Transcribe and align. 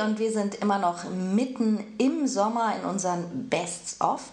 Und 0.00 0.18
wir 0.18 0.32
sind 0.32 0.56
immer 0.56 0.78
noch 0.78 1.04
mitten 1.10 1.84
im 1.98 2.26
Sommer 2.26 2.74
in 2.76 2.88
unseren 2.88 3.48
Bests 3.48 4.00
Oft. 4.00 4.32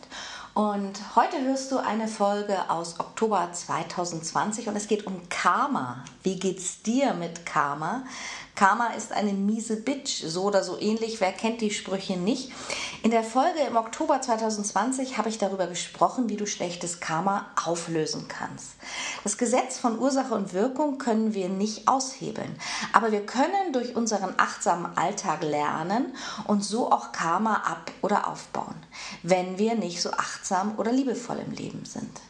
Und 0.56 1.18
heute 1.18 1.42
hörst 1.42 1.74
du 1.74 1.80
eine 1.80 2.08
Folge 2.08 2.70
aus 2.70 2.98
Oktober 3.02 3.50
2020 3.52 4.70
und 4.70 4.78
es 4.78 4.88
geht 4.88 5.06
um 5.06 5.28
Karma. 5.28 6.06
Wie 6.24 6.40
geht's 6.40 6.82
dir 6.82 7.14
mit 7.14 7.46
Karma? 7.46 8.04
Karma 8.56 8.94
ist 8.94 9.12
eine 9.12 9.34
miese 9.34 9.76
Bitch, 9.76 10.24
so 10.26 10.44
oder 10.44 10.64
so 10.64 10.80
ähnlich. 10.80 11.20
Wer 11.20 11.34
kennt 11.34 11.60
die 11.60 11.72
Sprüche 11.72 12.16
nicht? 12.16 12.54
In 13.04 13.12
der 13.12 13.26
Folge 13.26 13.60
im 13.68 13.76
Oktober 13.76 14.22
2020 14.22 15.18
habe 15.18 15.28
ich 15.28 15.38
darüber 15.38 15.68
gesprochen, 15.68 16.30
wie 16.30 16.38
du 16.38 16.48
schlechtes 16.48 17.02
Karma 17.02 17.48
auflösen 17.66 18.30
kannst. 18.30 18.76
Das 19.26 19.38
Gesetz 19.38 19.78
von 19.78 20.00
Ursache 20.00 20.34
und 20.34 20.54
Wirkung 20.54 21.00
können 21.00 21.34
wir 21.34 21.50
nicht 21.50 21.90
aushebeln, 21.90 22.58
aber 22.94 23.12
wir 23.12 23.26
können 23.26 23.74
durch 23.74 23.94
unseren 23.98 24.34
achtsamen 24.38 24.98
Alltag 24.98 25.44
lernen 25.44 26.16
und 26.48 26.64
so 26.64 26.90
auch 26.94 27.12
Karma 27.12 27.56
ab- 27.56 27.92
oder 28.02 28.30
aufbauen, 28.30 28.76
wenn 29.22 29.58
wir 29.58 29.76
nicht 29.76 30.02
so 30.02 30.12
achtsam 30.12 30.45
oder 30.78 30.92
liebevoll 30.92 31.38
im 31.46 31.52
Leben 31.52 31.86
sind. 31.86 32.22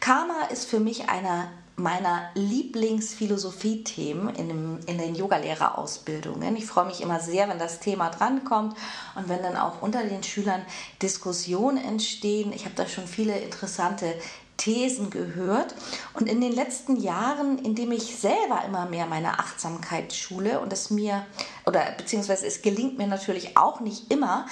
Karma 0.00 0.46
ist 0.50 0.66
für 0.66 0.80
mich 0.80 1.08
einer 1.08 1.48
meiner 1.78 2.28
Lieblingsphilosophie-Themen 2.34 4.34
in, 4.34 4.78
in 4.86 4.98
den 4.98 5.14
Yogalehrerausbildungen. 5.14 6.56
Ich 6.56 6.66
freue 6.66 6.86
mich 6.86 7.00
immer 7.00 7.20
sehr, 7.20 7.48
wenn 7.48 7.60
das 7.60 7.78
Thema 7.78 8.10
drankommt 8.10 8.76
und 9.14 9.28
wenn 9.28 9.40
dann 9.42 9.56
auch 9.56 9.80
unter 9.80 10.02
den 10.02 10.24
Schülern 10.24 10.62
Diskussionen 11.00 11.78
entstehen. 11.78 12.52
Ich 12.52 12.64
habe 12.64 12.74
da 12.74 12.86
schon 12.86 13.06
viele 13.06 13.38
interessante 13.38 14.12
Thesen 14.56 15.10
gehört. 15.10 15.72
Und 16.18 16.28
in 16.28 16.40
den 16.40 16.52
letzten 16.52 16.96
Jahren, 16.96 17.58
indem 17.58 17.92
ich 17.92 18.16
selber 18.16 18.64
immer 18.66 18.86
mehr 18.86 19.06
meine 19.06 19.38
Achtsamkeit 19.38 20.12
schule 20.12 20.58
und 20.58 20.72
es 20.72 20.90
mir, 20.90 21.24
oder 21.64 21.92
beziehungsweise 21.96 22.44
es 22.44 22.62
gelingt 22.62 22.98
mir 22.98 23.06
natürlich 23.06 23.56
auch 23.56 23.78
nicht 23.78 24.10
immer, 24.10 24.46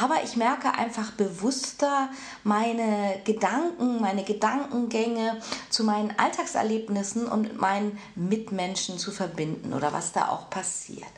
aber 0.00 0.22
ich 0.24 0.36
merke 0.36 0.72
einfach 0.72 1.10
bewusster 1.10 2.08
meine 2.44 3.20
Gedanken, 3.24 4.00
meine 4.00 4.24
Gedankengänge 4.24 5.38
zu 5.68 5.84
meinen 5.84 6.14
Alltagserlebnissen 6.18 7.26
und 7.26 7.42
mit 7.42 7.60
meinen 7.60 7.98
Mitmenschen 8.14 8.98
zu 8.98 9.10
verbinden 9.10 9.74
oder 9.74 9.92
was 9.92 10.12
da 10.12 10.28
auch 10.28 10.48
passiert. 10.48 11.10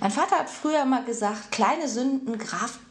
Mein 0.00 0.10
Vater 0.10 0.38
hat 0.38 0.48
früher 0.48 0.82
immer 0.82 1.02
gesagt, 1.02 1.50
kleine 1.50 1.88
Sünden 1.88 2.38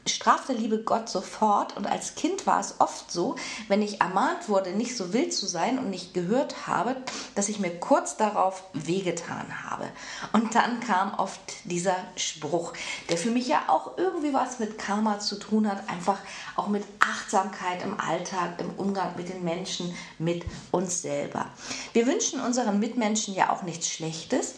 strafte 0.06 0.54
liebe 0.54 0.80
Gott 0.80 1.10
sofort 1.10 1.78
und 1.78 1.88
als 1.88 2.16
Kind 2.16 2.46
war 2.46 2.60
es 2.60 2.76
oft 2.80 3.12
so, 3.12 3.36
wenn 3.68 3.82
ich 3.82 4.02
ermahnt 4.02 4.50
wurde, 4.50 4.72
nicht 4.72 4.98
so 4.98 5.14
wild 5.14 5.34
zu 5.34 5.46
sein 5.46 5.80
und 5.80 5.90
nicht 5.90 6.14
gehört 6.14 6.68
habe, 6.68 6.96
dass 7.36 7.50
ich 7.50 7.60
mir 7.60 7.80
kurz 7.80 8.18
darauf 8.18 8.64
wehgetan 8.74 9.64
habe. 9.64 9.86
Und 10.34 10.56
dann 10.56 10.80
kam 10.82 11.14
oft 11.16 11.40
dieser 11.64 11.96
Spruch, 12.16 12.74
der 13.10 13.18
für 13.18 13.32
mich 13.32 13.48
ja 13.48 13.64
auch 13.68 13.98
irgendwie 13.98 14.34
was 14.34 14.60
mit 14.60 14.78
Karma 14.78 15.20
zu 15.20 15.38
tun 15.40 15.70
hat, 15.70 15.90
einfach 15.90 16.18
auch 16.56 16.68
mit 16.68 16.84
Achtsamkeit 17.00 17.82
im 17.84 18.00
Alltag, 18.00 18.60
im 18.60 18.72
Umgang 18.72 19.16
mit 19.16 19.30
den 19.30 19.44
Menschen, 19.44 19.96
mit 20.20 20.46
uns 20.72 21.02
selber. 21.02 21.48
Wir 21.94 22.08
wünschen 22.08 22.42
unseren 22.42 22.80
Mitmenschen 22.80 23.34
ja 23.34 23.52
auch 23.52 23.64
nichts 23.64 23.90
Schlechtes, 23.90 24.56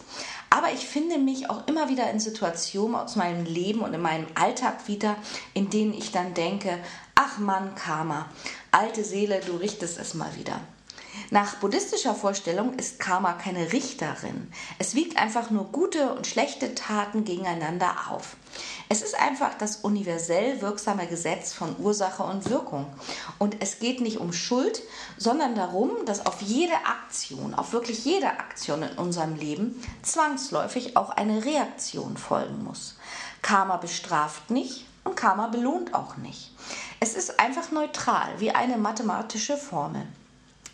aber 0.56 0.72
ich 0.72 0.88
finde 0.88 1.18
mich 1.18 1.50
auch 1.50 1.68
immer 1.68 1.90
wieder 1.90 2.10
in 2.10 2.22
Situationen 2.22 2.96
aus 2.96 3.18
meinem 3.18 3.44
Leben 3.44 3.82
und 3.82 3.94
in 3.94 4.02
meinem 4.02 4.26
Alltag 4.36 4.88
wieder, 4.88 5.18
in 5.54 5.70
denen 5.70 5.94
ich 5.94 6.14
dann 6.14 6.34
denke, 6.34 6.80
ach 7.14 7.40
Mann, 7.40 7.76
Karma, 7.76 8.30
alte 8.72 9.04
Seele, 9.04 9.42
du 9.46 9.58
richtest 9.58 10.00
es 10.00 10.14
mal 10.14 10.34
wieder. 10.38 10.62
Nach 11.30 11.56
buddhistischer 11.56 12.16
Vorstellung 12.16 12.76
ist 12.76 13.02
Karma 13.02 13.34
keine 13.34 13.74
Richterin. 13.74 14.50
Es 14.80 14.96
wiegt 14.96 15.18
einfach 15.18 15.50
nur 15.50 15.66
gute 15.74 16.14
und 16.14 16.26
schlechte 16.26 16.74
Taten 16.74 17.26
gegeneinander 17.26 17.94
auf. 18.10 18.38
Es 18.88 19.02
ist 19.02 19.20
einfach 19.20 19.56
das 19.58 19.78
universell 19.78 20.62
wirksame 20.62 21.08
Gesetz 21.08 21.54
von 21.54 21.76
Ursache 21.80 22.24
und 22.24 22.50
Wirkung. 22.50 22.86
Und 23.40 23.58
es 23.62 23.80
geht 23.80 24.02
nicht 24.02 24.20
um 24.20 24.34
Schuld, 24.34 24.82
sondern 25.18 25.56
darum, 25.56 25.92
dass 26.06 26.26
auf 26.26 26.42
jede 26.42 26.76
Aktion, 26.86 27.54
auf 27.56 27.74
wirklich 27.74 28.06
jede 28.06 28.28
Aktion 28.28 28.84
in 28.84 28.98
unserem 28.98 29.36
Leben 29.36 29.82
zwangsläufig 30.04 30.98
auch 30.98 31.10
eine 31.10 31.46
Reaktion 31.46 32.18
folgen 32.18 32.64
muss. 32.64 32.96
Karma 33.42 33.78
bestraft 33.78 34.50
nicht 34.52 34.86
und 35.04 35.16
Karma 35.16 35.48
belohnt 35.48 35.94
auch 35.94 36.18
nicht. 36.18 36.52
Es 37.00 37.16
ist 37.16 37.40
einfach 37.40 37.72
neutral, 37.72 38.30
wie 38.40 38.52
eine 38.52 38.78
mathematische 38.78 39.58
Formel. 39.58 40.06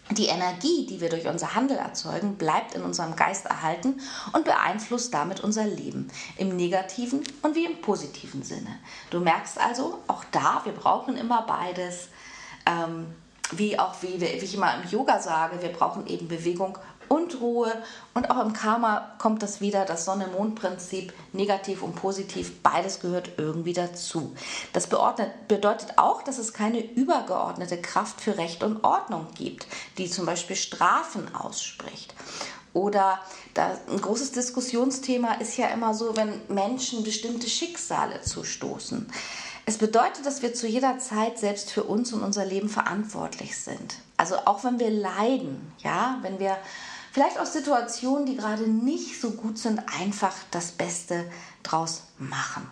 Die 0.09 0.25
Energie, 0.25 0.85
die 0.87 0.99
wir 0.99 1.09
durch 1.09 1.27
unser 1.27 1.55
Handel 1.55 1.77
erzeugen, 1.77 2.35
bleibt 2.35 2.75
in 2.75 2.81
unserem 2.81 3.15
Geist 3.15 3.45
erhalten 3.45 4.01
und 4.33 4.43
beeinflusst 4.43 5.13
damit 5.13 5.39
unser 5.41 5.63
Leben 5.65 6.09
im 6.37 6.55
negativen 6.55 7.23
und 7.43 7.55
wie 7.55 7.65
im 7.65 7.79
positiven 7.81 8.43
Sinne. 8.43 8.79
Du 9.09 9.19
merkst 9.19 9.57
also, 9.57 9.99
auch 10.07 10.25
da, 10.31 10.61
wir 10.65 10.73
brauchen 10.73 11.15
immer 11.15 11.43
beides. 11.43 12.09
Ähm, 12.65 13.07
wie 13.53 13.77
auch, 13.77 13.95
wie, 14.01 14.19
wie 14.19 14.25
ich 14.25 14.55
immer 14.55 14.81
im 14.81 14.89
Yoga 14.89 15.19
sage, 15.19 15.61
wir 15.61 15.71
brauchen 15.71 16.07
eben 16.07 16.27
Bewegung 16.27 16.77
und 17.11 17.41
Ruhe. 17.41 17.71
Und 18.13 18.31
auch 18.31 18.43
im 18.43 18.53
Karma 18.53 19.11
kommt 19.17 19.43
das 19.43 19.59
wieder, 19.59 19.83
das 19.83 20.05
Sonne-Mond-Prinzip, 20.05 21.13
negativ 21.33 21.83
und 21.83 21.95
positiv, 21.95 22.63
beides 22.63 23.01
gehört 23.01 23.31
irgendwie 23.37 23.73
dazu. 23.73 24.33
Das 24.71 24.87
bedeutet 24.87 25.97
auch, 25.97 26.21
dass 26.23 26.37
es 26.37 26.53
keine 26.53 26.79
übergeordnete 26.79 27.81
Kraft 27.81 28.21
für 28.21 28.37
Recht 28.37 28.63
und 28.63 28.83
Ordnung 28.85 29.27
gibt, 29.35 29.67
die 29.97 30.09
zum 30.09 30.25
Beispiel 30.25 30.55
Strafen 30.55 31.35
ausspricht. 31.35 32.15
Oder 32.73 33.19
ein 33.57 33.99
großes 33.99 34.31
Diskussionsthema 34.31 35.33
ist 35.33 35.57
ja 35.57 35.67
immer 35.67 35.93
so, 35.93 36.15
wenn 36.15 36.41
Menschen 36.47 37.03
bestimmte 37.03 37.49
Schicksale 37.49 38.21
zustoßen. 38.21 39.11
Es 39.65 39.77
bedeutet, 39.77 40.25
dass 40.25 40.41
wir 40.41 40.53
zu 40.53 40.65
jeder 40.65 40.97
Zeit 40.97 41.37
selbst 41.37 41.71
für 41.71 41.83
uns 41.83 42.13
und 42.13 42.23
unser 42.23 42.45
Leben 42.45 42.69
verantwortlich 42.69 43.57
sind. 43.57 43.97
Also 44.17 44.35
auch 44.45 44.63
wenn 44.63 44.79
wir 44.79 44.89
leiden, 44.89 45.73
ja, 45.79 46.17
wenn 46.21 46.39
wir 46.39 46.57
vielleicht 47.11 47.39
aus 47.39 47.53
Situationen, 47.53 48.25
die 48.25 48.37
gerade 48.37 48.67
nicht 48.67 49.19
so 49.19 49.31
gut 49.31 49.57
sind, 49.57 49.81
einfach 49.99 50.33
das 50.51 50.71
Beste 50.71 51.29
draus 51.63 52.03
machen. 52.17 52.69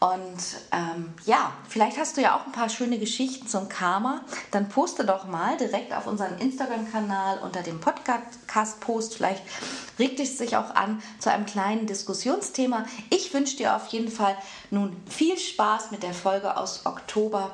Und 0.00 0.40
ähm, 0.72 1.12
ja, 1.26 1.52
vielleicht 1.68 1.98
hast 1.98 2.16
du 2.16 2.22
ja 2.22 2.34
auch 2.34 2.46
ein 2.46 2.52
paar 2.52 2.70
schöne 2.70 2.98
Geschichten 2.98 3.46
zum 3.46 3.68
Karma. 3.68 4.24
Dann 4.50 4.70
poste 4.70 5.04
doch 5.04 5.26
mal 5.26 5.58
direkt 5.58 5.92
auf 5.92 6.06
unseren 6.06 6.38
Instagram-Kanal 6.38 7.40
unter 7.40 7.62
dem 7.62 7.80
Podcast-Post. 7.80 9.16
Vielleicht 9.16 9.42
regt 9.98 10.18
es 10.18 10.38
sich 10.38 10.56
auch 10.56 10.74
an 10.74 11.02
zu 11.18 11.30
einem 11.30 11.44
kleinen 11.44 11.86
Diskussionsthema. 11.86 12.86
Ich 13.10 13.34
wünsche 13.34 13.58
dir 13.58 13.76
auf 13.76 13.88
jeden 13.88 14.10
Fall 14.10 14.34
nun 14.70 14.96
viel 15.06 15.38
Spaß 15.38 15.90
mit 15.90 16.02
der 16.02 16.14
Folge 16.14 16.56
aus 16.56 16.86
Oktober 16.86 17.50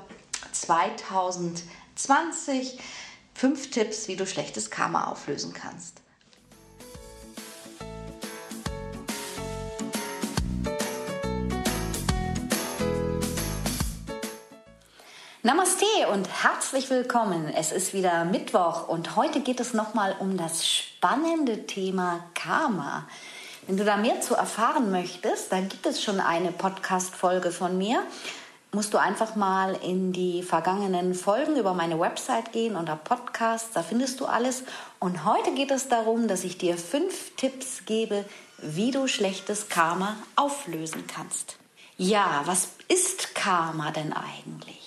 2020. 0.52 2.78
Fünf 3.34 3.72
Tipps, 3.72 4.06
wie 4.06 4.14
du 4.14 4.24
schlechtes 4.24 4.70
Karma 4.70 5.10
auflösen 5.10 5.52
kannst. 5.52 6.05
Namaste 15.46 15.86
und 16.12 16.26
herzlich 16.42 16.90
willkommen. 16.90 17.48
Es 17.54 17.70
ist 17.70 17.94
wieder 17.94 18.24
Mittwoch 18.24 18.88
und 18.88 19.14
heute 19.14 19.38
geht 19.38 19.60
es 19.60 19.74
nochmal 19.74 20.16
um 20.18 20.36
das 20.36 20.66
spannende 20.66 21.68
Thema 21.68 22.18
Karma. 22.34 23.06
Wenn 23.68 23.76
du 23.76 23.84
da 23.84 23.96
mehr 23.96 24.20
zu 24.20 24.34
erfahren 24.34 24.90
möchtest, 24.90 25.52
dann 25.52 25.68
gibt 25.68 25.86
es 25.86 26.02
schon 26.02 26.18
eine 26.18 26.50
Podcast-Folge 26.50 27.52
von 27.52 27.78
mir. 27.78 28.02
Musst 28.72 28.92
du 28.92 28.98
einfach 28.98 29.36
mal 29.36 29.78
in 29.84 30.12
die 30.12 30.42
vergangenen 30.42 31.14
Folgen 31.14 31.54
über 31.54 31.74
meine 31.74 32.00
Website 32.00 32.50
gehen 32.50 32.74
unter 32.74 32.96
Podcast, 32.96 33.68
da 33.74 33.84
findest 33.84 34.18
du 34.18 34.26
alles. 34.26 34.64
Und 34.98 35.24
heute 35.24 35.54
geht 35.54 35.70
es 35.70 35.86
darum, 35.86 36.26
dass 36.26 36.42
ich 36.42 36.58
dir 36.58 36.76
fünf 36.76 37.36
Tipps 37.36 37.84
gebe, 37.86 38.24
wie 38.58 38.90
du 38.90 39.06
schlechtes 39.06 39.68
Karma 39.68 40.16
auflösen 40.34 41.06
kannst. 41.06 41.56
Ja, 41.96 42.42
was 42.46 42.70
ist 42.88 43.36
Karma 43.36 43.92
denn 43.92 44.12
eigentlich? 44.12 44.85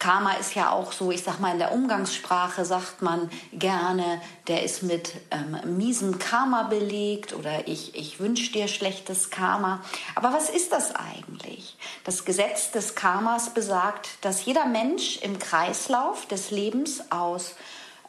Karma 0.00 0.32
ist 0.32 0.54
ja 0.54 0.70
auch 0.70 0.92
so, 0.92 1.12
ich 1.12 1.22
sag 1.22 1.40
mal, 1.40 1.52
in 1.52 1.58
der 1.58 1.72
Umgangssprache 1.72 2.64
sagt 2.64 3.02
man 3.02 3.30
gerne, 3.52 4.20
der 4.48 4.64
ist 4.64 4.82
mit 4.82 5.12
ähm, 5.30 5.76
miesem 5.76 6.18
Karma 6.18 6.64
belegt 6.64 7.34
oder 7.34 7.68
ich, 7.68 7.94
ich 7.94 8.18
wünsche 8.18 8.50
dir 8.50 8.66
schlechtes 8.66 9.28
Karma. 9.28 9.82
Aber 10.14 10.32
was 10.32 10.48
ist 10.48 10.72
das 10.72 10.94
eigentlich? 10.96 11.76
Das 12.04 12.24
Gesetz 12.24 12.70
des 12.70 12.94
Karmas 12.94 13.52
besagt, 13.52 14.08
dass 14.22 14.46
jeder 14.46 14.64
Mensch 14.64 15.18
im 15.18 15.38
Kreislauf 15.38 16.26
des 16.26 16.50
Lebens 16.50 17.12
aus 17.12 17.54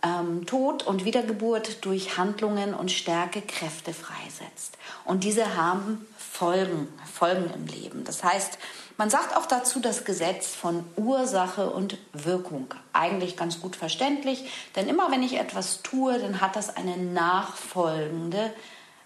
ähm, 0.03 0.45
Tod 0.45 0.83
und 0.83 1.05
Wiedergeburt 1.05 1.83
durch 1.85 2.17
Handlungen 2.17 2.73
und 2.73 2.91
Stärke 2.91 3.41
Kräfte 3.41 3.93
freisetzt. 3.93 4.77
Und 5.05 5.23
diese 5.23 5.55
haben 5.55 6.05
Folgen, 6.17 6.87
Folgen 7.11 7.51
im 7.53 7.67
Leben. 7.67 8.03
Das 8.03 8.23
heißt, 8.23 8.57
man 8.97 9.09
sagt 9.09 9.35
auch 9.35 9.45
dazu 9.45 9.79
das 9.79 10.05
Gesetz 10.05 10.53
von 10.53 10.83
Ursache 10.95 11.69
und 11.69 11.97
Wirkung. 12.13 12.73
Eigentlich 12.93 13.37
ganz 13.37 13.61
gut 13.61 13.75
verständlich, 13.75 14.49
denn 14.75 14.87
immer 14.87 15.11
wenn 15.11 15.23
ich 15.23 15.39
etwas 15.39 15.81
tue, 15.81 16.19
dann 16.19 16.41
hat 16.41 16.55
das 16.55 16.75
eine 16.75 16.97
nachfolgende 16.97 18.51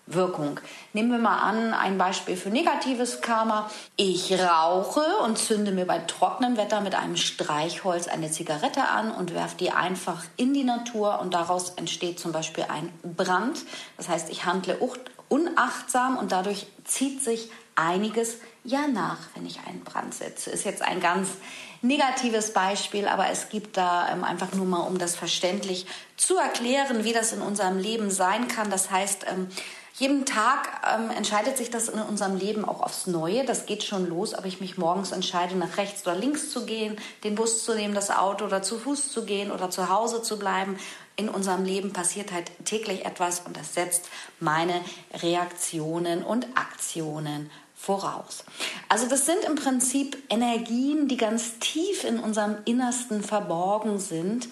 Wirkung. 0.08 0.60
Nehmen 0.94 1.12
wir 1.12 1.18
mal 1.18 1.40
an, 1.40 1.74
ein 1.74 1.98
Beispiel 1.98 2.38
für 2.38 2.50
negatives 2.50 3.22
Karma. 3.22 3.70
Ich 3.96 4.32
rauche 4.34 5.02
und 5.24 5.38
zünde 5.38 5.72
mir 5.72 5.86
bei 5.86 6.00
trockenem 6.00 6.58
Wetter 6.58 6.82
mit 6.82 6.94
einem 6.94 7.18
Streichholz 7.18 8.08
eine 8.08 8.30
Zigarette 8.30 8.88
an 8.88 9.12
und 9.12 9.34
werfe 9.34 9.58
die 9.58 9.72
einfach 9.72 10.24
in 10.38 10.54
die 10.54 10.64
Natur 10.64 11.20
und 11.20 11.34
daraus 11.34 11.72
entsteht 11.72 12.20
zum 12.20 12.32
Beispiel 12.32 12.66
ein 12.70 12.90
Brand. 13.04 13.60
Das 13.98 14.08
heißt, 14.08 14.30
ich 14.30 14.46
handle 14.46 14.78
unachtsam 15.28 16.18
und 16.18 16.32
dadurch 16.32 16.68
zieht 16.84 17.24
sich 17.24 17.50
einiges 17.76 18.38
ja 18.64 18.88
nach, 18.88 19.18
wenn 19.34 19.46
ich 19.46 19.60
einen 19.68 19.84
Brand 19.84 20.14
setze. 20.14 20.50
Ist 20.50 20.66
jetzt 20.66 20.82
ein 20.82 21.00
ganz 21.00 21.30
negatives 21.82 22.52
Beispiel, 22.52 23.08
aber 23.08 23.30
es 23.30 23.50
gibt 23.50 23.78
da 23.78 24.10
ähm, 24.12 24.24
einfach 24.24 24.54
nur 24.54 24.66
mal, 24.66 24.82
um 24.82 24.98
das 24.98 25.16
verständlich 25.16 25.86
zu 26.18 26.38
erklären, 26.38 27.04
wie 27.04 27.14
das 27.14 27.32
in 27.32 27.42
unserem 27.42 27.78
Leben 27.78 28.10
sein 28.10 28.48
kann. 28.48 28.70
Das 28.70 28.90
heißt, 28.90 29.26
ähm, 29.30 29.50
jeden 29.98 30.26
Tag 30.26 30.82
ähm, 30.94 31.10
entscheidet 31.10 31.58
sich 31.58 31.70
das 31.70 31.88
in 31.88 32.00
unserem 32.02 32.36
Leben 32.36 32.66
auch 32.66 32.82
aufs 32.82 33.08
Neue. 33.08 33.46
Das 33.46 33.66
geht 33.66 33.84
schon 33.84 34.08
los, 34.08 34.38
ob 34.38 34.46
ich 34.46 34.60
mich 34.60 34.78
morgens 34.78 35.14
entscheide, 35.14 35.56
nach 35.56 35.78
rechts 35.78 36.06
oder 36.06 36.18
links 36.18 36.50
zu 36.50 36.66
gehen, 36.66 36.98
den 37.24 37.36
Bus 37.36 37.64
zu 37.64 37.74
nehmen, 37.74 37.96
das 37.96 38.12
Auto 38.12 38.46
oder 38.46 38.62
zu 38.62 38.78
Fuß 38.78 39.12
zu 39.12 39.24
gehen 39.24 39.52
oder 39.52 39.70
zu 39.70 39.88
Hause 39.88 40.22
zu 40.22 40.38
bleiben. 40.38 40.78
In 41.16 41.30
unserem 41.30 41.64
Leben 41.64 41.94
passiert 41.94 42.34
halt 42.34 42.52
täglich 42.66 43.06
etwas 43.06 43.42
und 43.46 43.56
das 43.56 43.74
setzt 43.74 44.10
meine 44.42 44.82
Reaktionen 45.14 46.24
und 46.24 46.46
Aktionen 46.56 47.50
voraus. 47.74 48.44
Also 48.90 49.08
das 49.08 49.26
sind 49.26 49.46
im 49.46 49.56
Prinzip 49.56 50.18
Energien, 50.30 51.08
die 51.08 51.18
ganz 51.18 51.60
tief 51.60 52.04
in 52.04 52.20
unserem 52.20 52.58
Innersten 52.66 53.24
verborgen 53.24 54.00
sind 54.00 54.50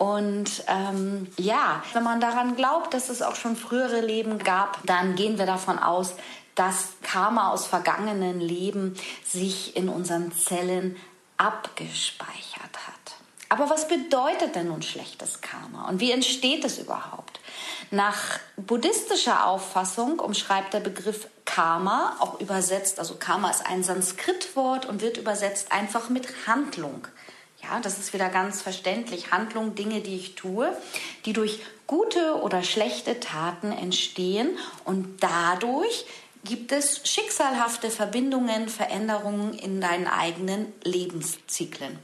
und 0.00 0.64
ähm, 0.66 1.26
ja, 1.36 1.82
wenn 1.92 2.02
man 2.02 2.22
daran 2.22 2.56
glaubt, 2.56 2.94
dass 2.94 3.10
es 3.10 3.20
auch 3.20 3.34
schon 3.34 3.54
frühere 3.54 4.00
Leben 4.00 4.38
gab, 4.38 4.78
dann 4.86 5.14
gehen 5.14 5.36
wir 5.36 5.44
davon 5.44 5.78
aus, 5.78 6.14
dass 6.54 6.94
Karma 7.02 7.50
aus 7.50 7.66
vergangenen 7.66 8.40
Leben 8.40 8.96
sich 9.26 9.76
in 9.76 9.90
unseren 9.90 10.32
Zellen 10.32 10.96
abgespeichert 11.36 12.78
hat. 12.86 13.16
Aber 13.50 13.68
was 13.68 13.88
bedeutet 13.88 14.54
denn 14.54 14.68
nun 14.68 14.80
schlechtes 14.80 15.42
Karma 15.42 15.90
und 15.90 16.00
wie 16.00 16.12
entsteht 16.12 16.64
es 16.64 16.78
überhaupt? 16.78 17.38
Nach 17.90 18.38
buddhistischer 18.56 19.46
Auffassung 19.46 20.18
umschreibt 20.18 20.72
der 20.72 20.80
Begriff 20.80 21.28
Karma, 21.44 22.16
auch 22.20 22.40
übersetzt, 22.40 22.98
also 22.98 23.16
Karma 23.16 23.50
ist 23.50 23.66
ein 23.66 23.82
Sanskritwort 23.82 24.86
und 24.86 25.02
wird 25.02 25.18
übersetzt 25.18 25.72
einfach 25.72 26.08
mit 26.08 26.46
Handlung. 26.46 27.06
Ja, 27.62 27.80
das 27.80 27.98
ist 27.98 28.12
wieder 28.12 28.28
ganz 28.28 28.62
verständlich. 28.62 29.32
Handlungen, 29.32 29.74
Dinge, 29.74 30.00
die 30.00 30.16
ich 30.16 30.34
tue, 30.34 30.74
die 31.24 31.32
durch 31.32 31.60
gute 31.86 32.40
oder 32.40 32.62
schlechte 32.62 33.20
Taten 33.20 33.72
entstehen 33.72 34.56
und 34.84 35.22
dadurch 35.22 36.06
gibt 36.44 36.72
es 36.72 37.02
schicksalhafte 37.04 37.90
Verbindungen, 37.90 38.68
Veränderungen 38.68 39.54
in 39.54 39.80
deinen 39.80 40.06
eigenen 40.06 40.72
Lebenszyklen. 40.82 41.98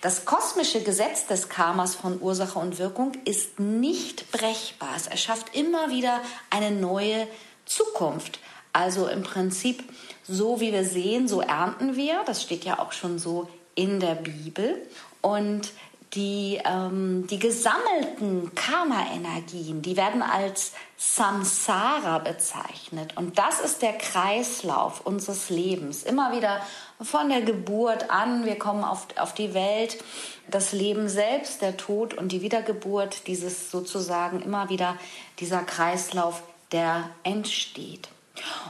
Das 0.00 0.24
kosmische 0.24 0.82
Gesetz 0.82 1.26
des 1.26 1.48
Karmas 1.48 1.94
von 1.94 2.20
Ursache 2.20 2.58
und 2.58 2.78
Wirkung 2.78 3.12
ist 3.24 3.60
nicht 3.60 4.30
brechbar. 4.32 4.90
Es 4.96 5.06
erschafft 5.06 5.54
immer 5.54 5.90
wieder 5.90 6.20
eine 6.48 6.70
neue 6.70 7.26
Zukunft. 7.66 8.38
Also 8.72 9.08
im 9.08 9.22
Prinzip, 9.22 9.82
so 10.26 10.60
wie 10.60 10.72
wir 10.72 10.84
sehen, 10.84 11.28
so 11.28 11.40
ernten 11.40 11.96
wir. 11.96 12.22
Das 12.24 12.42
steht 12.42 12.64
ja 12.64 12.78
auch 12.78 12.92
schon 12.92 13.18
so 13.18 13.48
in 13.74 14.00
der 14.00 14.14
Bibel. 14.14 14.86
Und 15.20 15.72
die, 16.14 16.60
ähm, 16.64 17.26
die 17.28 17.38
gesammelten 17.38 18.52
Karma-Energien, 18.54 19.80
die 19.80 19.96
werden 19.96 20.22
als 20.22 20.72
Samsara 20.96 22.18
bezeichnet. 22.18 23.16
Und 23.16 23.38
das 23.38 23.60
ist 23.60 23.80
der 23.80 23.92
Kreislauf 23.92 25.02
unseres 25.02 25.50
Lebens. 25.50 26.02
Immer 26.02 26.36
wieder 26.36 26.60
von 27.00 27.28
der 27.28 27.42
Geburt 27.42 28.10
an, 28.10 28.44
wir 28.44 28.58
kommen 28.58 28.82
auf, 28.82 29.06
auf 29.16 29.34
die 29.34 29.54
Welt, 29.54 30.02
das 30.48 30.72
Leben 30.72 31.08
selbst, 31.08 31.62
der 31.62 31.76
Tod 31.76 32.14
und 32.14 32.32
die 32.32 32.42
Wiedergeburt, 32.42 33.28
dieses 33.28 33.70
sozusagen 33.70 34.42
immer 34.42 34.68
wieder 34.68 34.96
dieser 35.38 35.62
Kreislauf, 35.62 36.42
der 36.72 37.08
entsteht. 37.22 38.08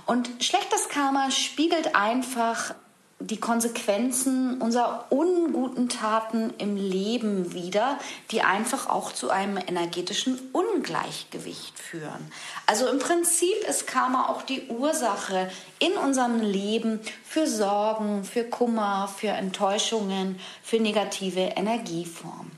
Und 0.05 0.29
schlechtes 0.41 0.89
Karma 0.89 1.31
spiegelt 1.31 1.95
einfach 1.95 2.75
die 3.21 3.39
Konsequenzen 3.39 4.61
unserer 4.61 5.07
unguten 5.11 5.91
Taten 5.91 6.55
im 6.57 6.77
Leben 6.77 7.53
wieder, 7.53 7.99
die 8.31 8.41
einfach 8.41 8.89
auch 8.89 9.13
zu 9.13 9.31
einem 9.31 9.59
energetischen 9.59 10.39
Ungleichgewicht 10.53 11.79
führen. 11.79 12.33
Also 12.67 12.89
im 12.89 12.99
Prinzip 12.99 13.57
ist 13.69 13.87
Karma 13.87 14.29
auch 14.29 14.43
die 14.43 14.69
Ursache 14.69 15.51
in 15.79 15.93
unserem 15.93 16.41
Leben 16.41 17.01
für 17.23 17.47
Sorgen, 17.47 18.25
für 18.25 18.45
Kummer, 18.45 19.09
für 19.15 19.29
Enttäuschungen, 19.29 20.41
für 20.63 20.81
negative 20.81 21.41
Energieformen. 21.41 22.51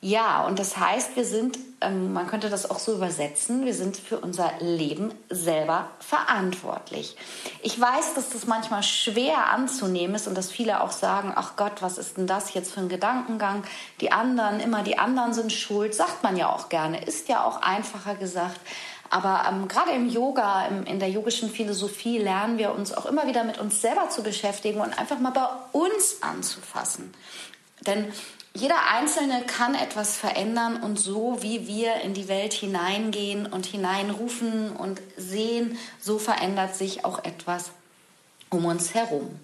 Ja, 0.00 0.44
und 0.46 0.60
das 0.60 0.76
heißt, 0.76 1.16
wir 1.16 1.24
sind, 1.24 1.58
ähm, 1.80 2.12
man 2.12 2.28
könnte 2.28 2.50
das 2.50 2.70
auch 2.70 2.78
so 2.78 2.94
übersetzen, 2.94 3.64
wir 3.64 3.74
sind 3.74 3.96
für 3.96 4.20
unser 4.20 4.52
Leben 4.60 5.12
selber 5.28 5.90
verantwortlich. 5.98 7.16
Ich 7.62 7.80
weiß, 7.80 8.14
dass 8.14 8.30
das 8.30 8.46
manchmal 8.46 8.84
schwer 8.84 9.48
anzunehmen 9.50 10.14
ist 10.14 10.28
und 10.28 10.36
dass 10.36 10.52
viele 10.52 10.82
auch 10.82 10.92
sagen, 10.92 11.32
ach 11.34 11.56
Gott, 11.56 11.82
was 11.82 11.98
ist 11.98 12.16
denn 12.16 12.28
das 12.28 12.54
jetzt 12.54 12.72
für 12.72 12.80
ein 12.80 12.88
Gedankengang? 12.88 13.64
Die 14.00 14.12
anderen, 14.12 14.60
immer 14.60 14.84
die 14.84 14.98
anderen 14.98 15.34
sind 15.34 15.52
schuld, 15.52 15.96
sagt 15.96 16.22
man 16.22 16.36
ja 16.36 16.48
auch 16.48 16.68
gerne, 16.68 17.04
ist 17.04 17.28
ja 17.28 17.44
auch 17.44 17.60
einfacher 17.60 18.14
gesagt. 18.14 18.60
Aber 19.10 19.46
ähm, 19.48 19.66
gerade 19.66 19.90
im 19.90 20.08
Yoga, 20.08 20.66
im, 20.66 20.84
in 20.84 21.00
der 21.00 21.10
yogischen 21.10 21.50
Philosophie 21.50 22.18
lernen 22.18 22.56
wir 22.58 22.72
uns 22.72 22.92
auch 22.92 23.06
immer 23.06 23.26
wieder 23.26 23.42
mit 23.42 23.58
uns 23.58 23.80
selber 23.80 24.10
zu 24.10 24.22
beschäftigen 24.22 24.80
und 24.80 24.96
einfach 24.96 25.18
mal 25.18 25.30
bei 25.30 25.48
uns 25.72 26.22
anzufassen. 26.22 27.12
Denn 27.80 28.12
jeder 28.54 28.86
Einzelne 28.92 29.42
kann 29.46 29.74
etwas 29.74 30.16
verändern 30.16 30.82
und 30.82 30.98
so 30.98 31.38
wie 31.42 31.66
wir 31.66 31.96
in 31.96 32.14
die 32.14 32.28
Welt 32.28 32.52
hineingehen 32.52 33.46
und 33.46 33.66
hineinrufen 33.66 34.72
und 34.76 35.00
sehen, 35.16 35.78
so 36.00 36.18
verändert 36.18 36.74
sich 36.74 37.04
auch 37.04 37.24
etwas 37.24 37.70
um 38.50 38.64
uns 38.64 38.94
herum. 38.94 39.38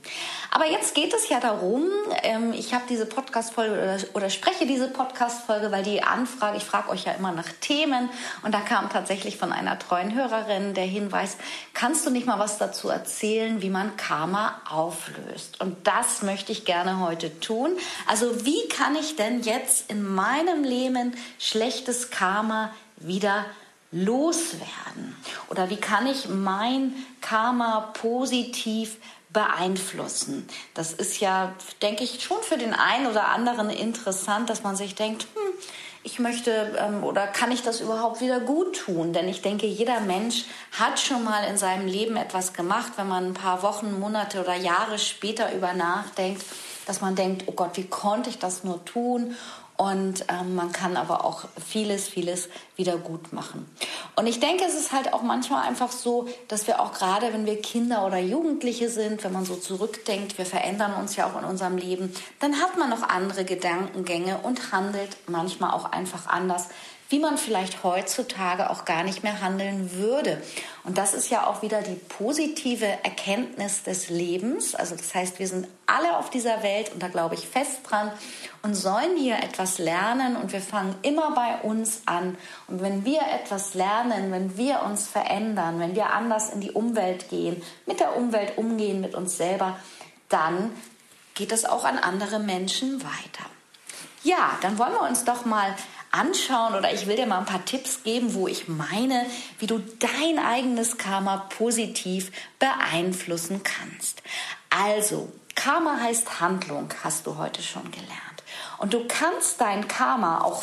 Aber 0.57 0.71
jetzt 0.71 0.95
geht 0.95 1.13
es 1.13 1.29
ja 1.29 1.41
darum, 1.41 1.83
ähm, 2.23 2.53
ich 2.53 2.73
habe 2.75 2.85
diese 2.89 3.07
Podcast-Folge 3.07 3.73
oder, 3.73 3.97
oder, 4.15 4.31
spreche 4.31 4.67
diese 4.67 4.87
Podcast-Folge, 4.87 5.73
weil 5.73 5.83
die 5.83 6.05
Anfrage, 6.05 6.59
ich 6.59 6.63
frage 6.63 6.91
euch 6.91 7.07
ja 7.07 7.13
immer 7.13 7.33
nach 7.33 7.49
Themen 7.61 8.09
und 8.43 8.55
da 8.55 8.61
kam 8.61 8.89
tatsächlich 8.89 9.37
von 9.37 9.53
einer 9.53 9.81
treuen 9.81 10.15
Hörerin 10.15 10.73
der 10.75 10.85
Hinweis, 10.85 11.39
kannst 11.73 12.07
du 12.07 12.11
nicht 12.11 12.29
mal 12.29 12.39
was 12.39 12.57
dazu 12.59 12.89
erzählen, 12.89 13.63
wie 13.63 13.69
man 13.69 13.97
Karma 13.97 14.61
auflöst? 14.71 15.61
Und 15.61 15.89
das 15.89 16.23
möchte 16.23 16.53
ich 16.53 16.65
gerne 16.65 17.01
heute 17.01 17.41
tun. 17.41 17.73
Also 18.07 18.47
wie 18.47 18.69
kann 18.69 18.95
ich 18.95 19.17
denn 19.17 19.43
jetzt 19.43 19.91
in 19.91 20.07
meinem 20.07 20.63
Leben 20.63 21.17
schlechtes 21.41 22.13
Karma 22.13 22.71
wieder 22.99 23.45
loswerden? 23.91 25.17
Oder 25.51 25.69
wie 25.69 25.79
kann 25.79 26.07
ich 26.07 26.29
mein 26.29 26.95
Karma 27.21 27.91
positiv 27.93 28.99
beeinflussen? 29.35 30.49
Das 30.73 30.95
ist 30.95 31.21
ja, 31.21 31.53
denke 31.83 32.05
ich, 32.05 32.23
schon 32.23 32.43
für 32.43 32.57
den 32.57 32.73
einen 32.73 33.07
oder 33.07 33.29
anderen 33.29 33.69
interessant, 33.69 34.49
dass 34.49 34.63
man 34.63 34.77
sich 34.77 34.95
denkt, 34.95 35.27
hm, 35.35 35.53
ich 36.05 36.19
möchte 36.19 36.77
ähm, 36.79 37.03
oder 37.03 37.27
kann 37.27 37.51
ich 37.51 37.63
das 37.63 37.81
überhaupt 37.81 38.21
wieder 38.21 38.41
gut 38.41 38.77
tun? 38.85 39.13
Denn 39.13 39.29
ich 39.29 39.43
denke, 39.43 39.67
jeder 39.67 40.01
Mensch 40.01 40.45
hat 40.73 41.01
schon 41.01 41.25
mal 41.25 41.45
in 41.45 41.57
seinem 41.57 41.87
Leben 41.87 42.17
etwas 42.17 42.53
gemacht, 42.53 42.93
wenn 42.97 43.09
man 43.09 43.27
ein 43.27 43.35
paar 43.35 43.63
Wochen, 43.63 43.99
Monate 43.99 44.41
oder 44.41 44.55
Jahre 44.55 44.99
später 44.99 45.53
über 45.53 45.73
nachdenkt, 45.73 46.43
dass 46.87 47.01
man 47.01 47.15
denkt, 47.17 47.45
oh 47.47 47.53
Gott, 47.53 47.77
wie 47.77 47.87
konnte 47.87 48.31
ich 48.31 48.39
das 48.39 48.65
nur 48.65 48.85
tun? 48.85 49.35
Und 49.77 50.27
ähm, 50.29 50.55
man 50.55 50.71
kann 50.71 50.97
aber 50.97 51.25
auch 51.25 51.47
vieles, 51.67 52.09
vieles 52.09 52.49
wieder 52.77 52.97
gut 52.97 53.33
machen. 53.33 53.67
Und 54.15 54.29
ich 54.29 54.39
denke, 54.39 54.65
es 54.65 54.75
ist 54.75 54.93
halt 54.93 55.13
auch 55.13 55.23
manchmal 55.23 55.67
einfach 55.67 55.91
so, 55.91 56.29
dass 56.47 56.69
wir 56.69 56.81
auch 56.81 56.93
gerade, 56.93 57.33
wenn 57.33 57.45
wir 57.45 57.61
Kinder 57.61 58.07
oder 58.07 58.19
Jugendliche 58.19 58.89
sind, 58.89 59.25
wenn 59.25 59.33
man 59.33 59.45
so 59.45 59.57
zurückdenkt, 59.57 60.39
wir 60.39 60.47
verändern 60.47 60.95
uns 60.95 61.17
ja 61.17 61.27
auch 61.27 61.37
in 61.41 61.45
unserem 61.45 61.77
Leben, 61.77 62.15
dann 62.39 62.61
hat 62.61 62.79
man 62.79 62.89
noch 62.89 63.03
andere 63.03 63.45
Gedankengänge 63.45 64.39
und 64.45 64.71
handelt 64.71 65.17
manchmal 65.27 65.73
auch 65.73 65.87
einfach 65.87 66.29
anders, 66.29 66.69
wie 67.15 67.21
man 67.21 67.39
vielleicht 67.39 67.85
heutzutage 67.85 68.71
auch 68.71 68.85
gar 68.85 69.05
nicht 69.05 69.23
mehr 69.23 69.41
handeln 69.41 69.93
würde. 69.93 70.43
Und 70.83 70.99
das 70.99 71.15
ist 71.15 71.31
ja 71.31 71.47
auch 71.47 71.63
wieder 71.63 71.81
die 71.81 71.95
positive 71.95 72.87
Erkenntnis 73.05 73.85
des 73.85 74.11
Lebens. 74.11 74.75
Also 74.75 74.97
das 74.97 75.15
heißt, 75.15 75.39
wir 75.39 75.47
sind 75.47 75.69
alle 75.87 76.17
auf 76.19 76.29
dieser 76.29 76.65
Welt 76.65 76.93
und 76.93 77.01
da 77.01 77.07
glaube 77.07 77.37
ich 77.37 77.47
fest 77.47 77.83
dran 77.89 78.11
und 78.63 78.75
sollen 78.75 79.17
hier 79.17 79.37
etwas 79.37 79.79
lernen 79.79 80.35
und 80.35 80.53
wir 80.53 80.61
fangen 80.61 80.97
immer 81.03 81.31
bei 81.37 81.61
uns 81.61 82.03
an. 82.07 82.37
Und 82.67 82.83
wenn 82.83 83.05
wir 83.05 83.21
etwas 83.33 83.75
lernen, 83.75 84.33
wenn 84.33 84.57
wir 84.57 84.83
uns 84.83 85.07
verändern, 85.07 85.79
wenn 85.79 85.95
wir 85.95 86.11
anders 86.11 86.51
in 86.51 86.61
die 86.61 86.73
Umwelt 86.73 87.31
gehen, 87.31 87.63
mit 87.87 88.01
der 88.01 88.17
Umwelt 88.17 88.59
umgehen, 88.59 89.01
mit 89.01 89.15
uns 89.15 89.37
selber, 89.37 89.79
dann 90.29 90.73
geht 91.35 91.53
es 91.53 91.65
auch 91.65 91.85
an 91.85 91.97
andere 91.97 92.41
Menschen 92.41 93.05
weiter. 93.05 93.49
Ja, 94.25 94.59
dann 94.63 94.79
wollen 94.79 94.95
wir 94.95 95.03
uns 95.03 95.25
doch 95.25 95.45
mal 95.45 95.77
anschauen 96.15 96.75
oder 96.75 96.93
ich 96.93 97.07
will 97.07 97.17
dir 97.17 97.27
mal 97.27 97.39
ein 97.39 97.45
paar 97.45 97.65
Tipps 97.65 98.03
geben, 98.05 98.35
wo 98.35 98.47
ich 98.47 98.69
meine, 98.69 99.27
wie 99.59 99.67
du 99.67 99.81
dein 99.99 100.39
eigenes 100.39 100.97
Karma 100.97 101.49
positiv 101.57 102.31
beeinflussen 102.59 103.63
kannst. 103.63 104.23
Also, 104.71 105.33
Karma 105.55 105.99
heißt 106.01 106.41
Handlung, 106.41 106.89
hast 107.03 107.27
du 107.27 107.37
heute 107.37 107.63
schon 107.63 107.91
gelernt. 107.91 108.11
Und 108.79 108.95
du 108.95 109.07
kannst 109.07 109.61
dein 109.61 109.89
Karma, 109.89 110.43
auch 110.43 110.63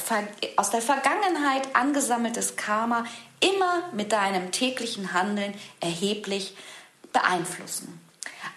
aus 0.56 0.70
der 0.70 0.82
Vergangenheit 0.82 1.76
angesammeltes 1.76 2.56
Karma, 2.56 3.06
immer 3.40 3.84
mit 3.94 4.12
deinem 4.12 4.52
täglichen 4.52 5.14
Handeln 5.14 5.54
erheblich 5.80 6.56
beeinflussen. 7.12 8.00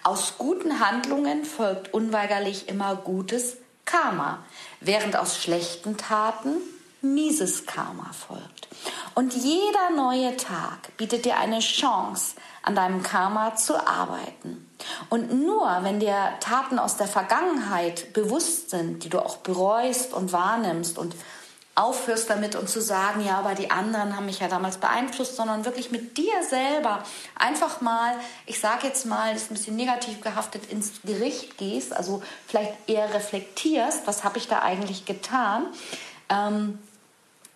Aus 0.03 0.35
guten 0.37 0.79
Handlungen 0.79 1.45
folgt 1.45 1.93
unweigerlich 1.93 2.69
immer 2.69 2.95
gutes 2.95 3.57
Karma, 3.85 4.43
während 4.81 5.15
aus 5.15 5.41
schlechten 5.41 5.97
Taten 5.97 6.57
mieses 7.13 7.65
Karma 7.65 8.11
folgt. 8.13 8.67
Und 9.13 9.33
jeder 9.33 9.91
neue 9.95 10.35
Tag 10.37 10.95
bietet 10.97 11.25
dir 11.25 11.37
eine 11.37 11.59
Chance, 11.59 12.35
an 12.63 12.75
deinem 12.75 13.03
Karma 13.03 13.55
zu 13.55 13.75
arbeiten. 13.75 14.67
Und 15.09 15.31
nur 15.31 15.69
wenn 15.81 15.99
dir 15.99 16.33
Taten 16.39 16.79
aus 16.79 16.97
der 16.97 17.07
Vergangenheit 17.07 18.11
bewusst 18.13 18.71
sind, 18.71 19.03
die 19.03 19.09
du 19.09 19.19
auch 19.19 19.37
bereust 19.37 20.13
und 20.13 20.33
wahrnimmst 20.33 20.97
und 20.97 21.15
aufhörst 21.75 22.29
damit 22.29 22.55
und 22.55 22.69
zu 22.69 22.81
sagen, 22.81 23.23
ja, 23.25 23.37
aber 23.37 23.53
die 23.53 23.69
anderen 23.69 24.15
haben 24.15 24.25
mich 24.25 24.39
ja 24.39 24.47
damals 24.47 24.77
beeinflusst, 24.77 25.35
sondern 25.35 25.65
wirklich 25.65 25.91
mit 25.91 26.17
dir 26.17 26.41
selber 26.49 27.03
einfach 27.37 27.81
mal, 27.81 28.15
ich 28.45 28.61
sage 28.61 28.87
jetzt 28.87 29.05
mal, 29.05 29.33
das 29.33 29.43
ist 29.43 29.51
ein 29.51 29.55
bisschen 29.55 29.75
negativ 29.75 30.21
gehaftet, 30.21 30.71
ins 30.71 31.01
Gericht 31.03 31.57
gehst, 31.57 31.93
also 31.93 32.23
vielleicht 32.47 32.73
eher 32.87 33.13
reflektierst, 33.13 34.07
was 34.07 34.23
habe 34.23 34.37
ich 34.37 34.47
da 34.47 34.59
eigentlich 34.59 35.05
getan. 35.05 35.67
Ähm, 36.29 36.79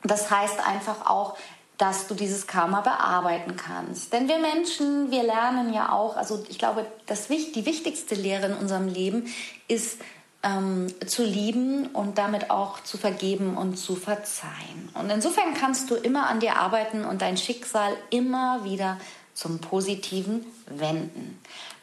das 0.03 0.31
heißt 0.31 0.65
einfach 0.65 1.09
auch, 1.09 1.37
dass 1.77 2.07
du 2.07 2.13
dieses 2.13 2.45
Karma 2.45 2.81
bearbeiten 2.81 3.55
kannst. 3.55 4.11
Denn 4.11 4.27
wir 4.27 4.37
Menschen, 4.37 5.11
wir 5.11 5.23
lernen 5.23 5.73
ja 5.73 5.93
auch, 5.93 6.17
also 6.17 6.43
ich 6.49 6.59
glaube, 6.59 6.85
das, 7.05 7.27
die 7.27 7.65
wichtigste 7.65 8.15
Lehre 8.15 8.47
in 8.47 8.53
unserem 8.53 8.87
Leben 8.87 9.33
ist, 9.69 9.99
ähm, 10.43 10.87
zu 11.05 11.23
lieben 11.23 11.87
und 11.87 12.17
damit 12.17 12.49
auch 12.49 12.81
zu 12.83 12.97
vergeben 12.97 13.57
und 13.57 13.77
zu 13.77 13.95
verzeihen. 13.95 14.89
Und 14.93 15.09
insofern 15.09 15.53
kannst 15.53 15.89
du 15.89 15.95
immer 15.95 16.27
an 16.27 16.39
dir 16.39 16.57
arbeiten 16.57 17.05
und 17.05 17.21
dein 17.21 17.37
Schicksal 17.37 17.93
immer 18.09 18.63
wieder 18.63 18.97
zum 19.33 19.59
Positiven 19.59 20.45
wenden. 20.67 21.41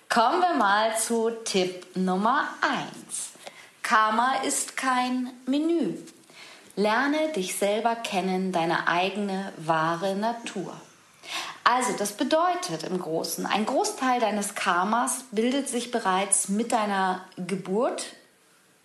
Kommen 0.08 0.40
wir 0.40 0.54
mal 0.56 0.96
zu 0.96 1.30
Tipp 1.44 1.86
Nummer 1.96 2.48
1. 2.60 3.30
Karma 3.82 4.36
ist 4.46 4.76
kein 4.76 5.30
Menü. 5.46 5.94
Lerne 6.76 7.32
dich 7.34 7.56
selber 7.56 7.96
kennen, 7.96 8.52
deine 8.52 8.86
eigene 8.86 9.52
wahre 9.56 10.14
Natur. 10.14 10.72
Also, 11.64 11.94
das 11.98 12.12
bedeutet 12.12 12.84
im 12.84 13.00
Großen, 13.00 13.44
ein 13.46 13.66
Großteil 13.66 14.20
deines 14.20 14.54
Karmas 14.54 15.24
bildet 15.32 15.68
sich 15.68 15.90
bereits 15.90 16.48
mit 16.48 16.70
deiner 16.70 17.24
Geburt 17.36 18.04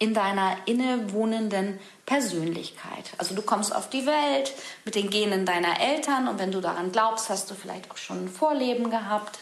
in 0.01 0.15
deiner 0.15 0.57
innewohnenden 0.65 1.79
Persönlichkeit. 2.07 3.11
Also 3.19 3.35
du 3.35 3.43
kommst 3.43 3.75
auf 3.75 3.87
die 3.87 4.07
Welt 4.07 4.51
mit 4.83 4.95
den 4.95 5.11
Genen 5.11 5.45
deiner 5.45 5.79
Eltern 5.79 6.27
und 6.27 6.39
wenn 6.39 6.51
du 6.51 6.59
daran 6.59 6.91
glaubst, 6.91 7.29
hast 7.29 7.51
du 7.51 7.53
vielleicht 7.53 7.91
auch 7.91 7.97
schon 7.97 8.25
ein 8.25 8.27
Vorleben 8.27 8.89
gehabt, 8.89 9.37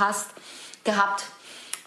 hast, 0.00 0.30
gehabt, 0.82 1.26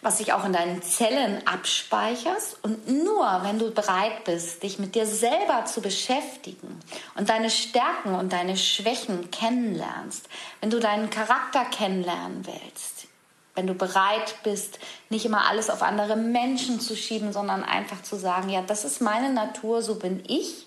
was 0.05 0.19
sich 0.19 0.33
auch 0.33 0.45
in 0.45 0.53
deinen 0.53 0.83
Zellen 0.83 1.41
abspeicherst. 1.47 2.63
Und 2.63 2.88
nur 2.88 3.39
wenn 3.41 3.57
du 3.57 3.71
bereit 3.71 4.24
bist, 4.24 4.62
dich 4.62 4.77
mit 4.77 4.93
dir 4.93 5.07
selber 5.07 5.65
zu 5.65 5.81
beschäftigen 5.81 6.79
und 7.15 7.29
deine 7.29 7.50
Stärken 7.50 8.13
und 8.13 8.31
deine 8.31 8.55
Schwächen 8.55 9.31
kennenlernst, 9.31 10.29
wenn 10.62 10.69
du 10.69 10.79
deinen 10.79 11.09
Charakter 11.09 11.65
kennenlernen 11.65 12.45
willst, 12.45 13.07
wenn 13.55 13.65
du 13.65 13.74
bereit 13.74 14.35
bist, 14.43 14.77
nicht 15.09 15.25
immer 15.25 15.50
alles 15.50 15.71
auf 15.71 15.81
andere 15.81 16.15
Menschen 16.15 16.79
zu 16.79 16.95
schieben, 16.95 17.33
sondern 17.33 17.63
einfach 17.63 18.03
zu 18.03 18.15
sagen, 18.15 18.50
ja, 18.50 18.62
das 18.62 18.85
ist 18.85 19.01
meine 19.01 19.33
Natur, 19.33 19.81
so 19.81 19.95
bin 19.95 20.21
ich, 20.27 20.64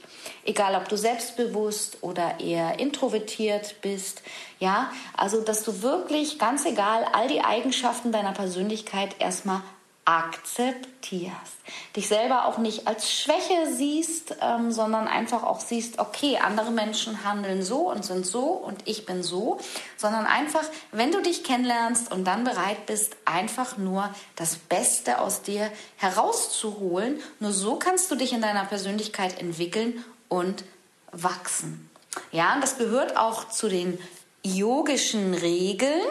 egal 0.49 0.75
ob 0.75 0.89
du 0.89 0.97
selbstbewusst 0.97 1.99
oder 2.01 2.41
eher 2.41 2.79
introvertiert 2.79 3.77
bist, 3.83 4.23
ja, 4.59 4.91
also 5.17 5.43
dass 5.43 5.63
du 5.63 5.83
wirklich 5.83 6.39
ganz 6.39 6.65
egal 6.65 7.05
all 7.13 7.29
die 7.29 7.43
Eigenschaften 7.43 8.13
deiner 8.13 8.33
Persönlichkeit 8.33 9.17
erstmal 9.19 9.61
akzeptierst. 10.07 11.59
Dich 11.95 12.09
selber 12.09 12.47
auch 12.47 12.57
nicht 12.57 12.89
als 12.89 13.13
Schwäche 13.13 13.71
siehst, 13.71 14.37
ähm, 14.41 14.73
sondern 14.73 15.07
einfach 15.07 15.43
auch 15.43 15.61
siehst, 15.61 15.99
okay, 15.99 16.39
andere 16.39 16.71
Menschen 16.71 17.25
handeln 17.25 17.63
so 17.63 17.91
und 17.91 18.07
sind 18.07 18.25
so 18.25 18.45
und 18.45 18.89
ich 18.89 19.05
bin 19.05 19.23
so, 19.23 19.59
sondern 19.99 20.25
einfach, 20.25 20.65
wenn 20.93 21.13
du 21.13 21.21
dich 21.21 21.45
kennenlernst 21.45 22.11
und 22.11 22.25
dann 22.25 22.45
bereit 22.45 22.87
bist, 22.87 23.19
einfach 23.27 23.77
nur 23.77 24.09
das 24.35 24.57
Beste 24.57 25.21
aus 25.21 25.43
dir 25.43 25.71
herauszuholen, 25.97 27.21
nur 27.39 27.53
so 27.53 27.77
kannst 27.77 28.11
du 28.11 28.15
dich 28.15 28.33
in 28.33 28.41
deiner 28.41 28.65
Persönlichkeit 28.65 29.39
entwickeln 29.39 30.03
und 30.29 30.65
wachsen. 31.13 31.91
Ja, 32.33 32.55
und 32.55 32.63
das 32.63 32.79
gehört 32.79 33.17
auch 33.17 33.49
zu 33.49 33.69
den 33.69 33.99
yogischen 34.43 35.35
Regeln, 35.35 36.03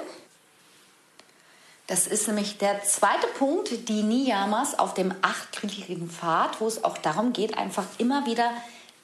das 1.88 2.06
ist 2.06 2.28
nämlich 2.28 2.58
der 2.58 2.84
zweite 2.84 3.28
Punkt, 3.40 3.88
die 3.88 4.04
Niyamas 4.04 4.78
auf 4.78 4.94
dem 4.94 5.14
achtgliedrigen 5.22 6.10
Pfad, 6.10 6.60
wo 6.60 6.68
es 6.68 6.84
auch 6.84 6.98
darum 6.98 7.32
geht, 7.32 7.58
einfach 7.58 7.86
immer 7.98 8.26
wieder 8.26 8.52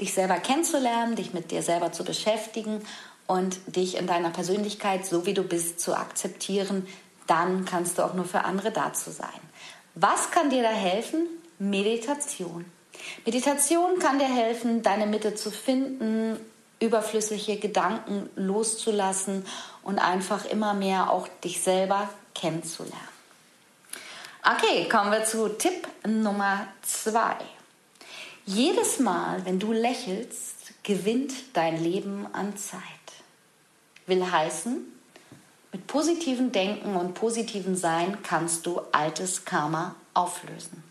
dich 0.02 0.14
selber 0.14 0.36
kennenzulernen, 0.36 1.16
dich 1.16 1.34
mit 1.34 1.52
dir 1.52 1.64
selber 1.64 1.94
zu 1.94 2.04
beschäftigen 2.04 2.82
und 3.26 3.58
dich 3.74 3.96
in 3.96 4.06
deiner 4.06 4.32
Persönlichkeit, 4.32 5.06
so 5.06 5.26
wie 5.26 5.34
du 5.34 5.44
bist, 5.44 5.80
zu 5.80 5.96
akzeptieren. 5.96 6.86
Dann 7.26 7.64
kannst 7.64 7.98
du 7.98 8.04
auch 8.04 8.16
nur 8.16 8.26
für 8.26 8.44
andere 8.44 8.72
dazu 8.72 9.12
sein. 9.12 9.30
Was 9.96 10.32
kann 10.32 10.50
dir 10.50 10.62
da 10.62 10.72
helfen? 10.72 11.28
Meditation. 11.60 12.66
Meditation 13.26 14.00
kann 14.00 14.20
dir 14.20 14.34
helfen, 14.34 14.82
deine 14.82 15.06
Mitte 15.06 15.36
zu 15.36 15.52
finden, 15.52 16.40
überflüssige 16.80 17.58
Gedanken 17.58 18.30
loszulassen 18.36 19.46
und 19.84 20.00
einfach 20.00 20.46
immer 20.46 20.74
mehr 20.74 21.12
auch 21.12 21.28
dich 21.44 21.62
selber 21.62 22.10
kennenzulernen. 22.36 23.14
Okay, 24.44 24.90
kommen 24.90 25.12
wir 25.12 25.24
zu 25.24 25.48
Tipp 25.48 25.88
Nummer 26.06 26.68
zwei. 26.82 27.38
Jedes 28.46 29.00
Mal, 29.00 29.46
wenn 29.46 29.58
du 29.58 29.72
lächelst, 29.72 30.74
gewinnt 30.84 31.32
dein 31.54 31.82
Leben 31.82 32.28
an 32.34 32.58
Zeit. 32.58 32.82
Will 34.06 34.30
heißen, 34.30 34.86
mit 35.72 35.88
positivem 35.88 36.52
Denken 36.52 36.98
und 36.98 37.14
positivem 37.14 37.78
Sein 37.78 38.22
kannst 38.22 38.66
du 38.66 38.82
altes 38.92 39.46
Karma 39.46 39.96
auflösen. 40.14 40.84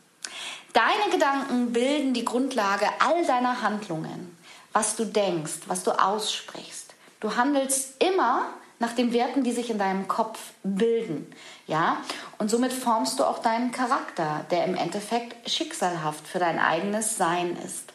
Deine 0.73 1.11
Gedanken 1.11 1.73
bilden 1.73 2.15
die 2.15 2.25
Grundlage 2.25 2.87
all 2.99 3.27
deiner 3.27 3.61
Handlungen, 3.61 4.37
was 4.73 4.97
du 4.97 5.05
denkst, 5.05 5.61
was 5.67 5.83
du 5.83 5.91
aussprichst. 5.91 6.95
Du 7.21 7.37
handelst 7.37 8.03
immer 8.03 8.47
nach 8.79 8.93
den 8.95 9.13
Werten, 9.13 9.45
die 9.45 9.53
sich 9.53 9.71
in 9.71 9.79
deinem 9.79 10.09
Kopf 10.09 10.39
bilden. 10.63 11.31
Ja? 11.67 11.99
Und 12.39 12.51
somit 12.51 12.73
formst 12.73 13.21
du 13.21 13.25
auch 13.25 13.39
deinen 13.39 13.71
Charakter, 13.71 14.45
der 14.51 14.65
im 14.65 14.75
Endeffekt 14.75 15.49
schicksalhaft 15.49 16.27
für 16.27 16.39
dein 16.39 16.59
eigenes 16.59 17.17
Sein 17.17 17.57
ist. 17.65 17.93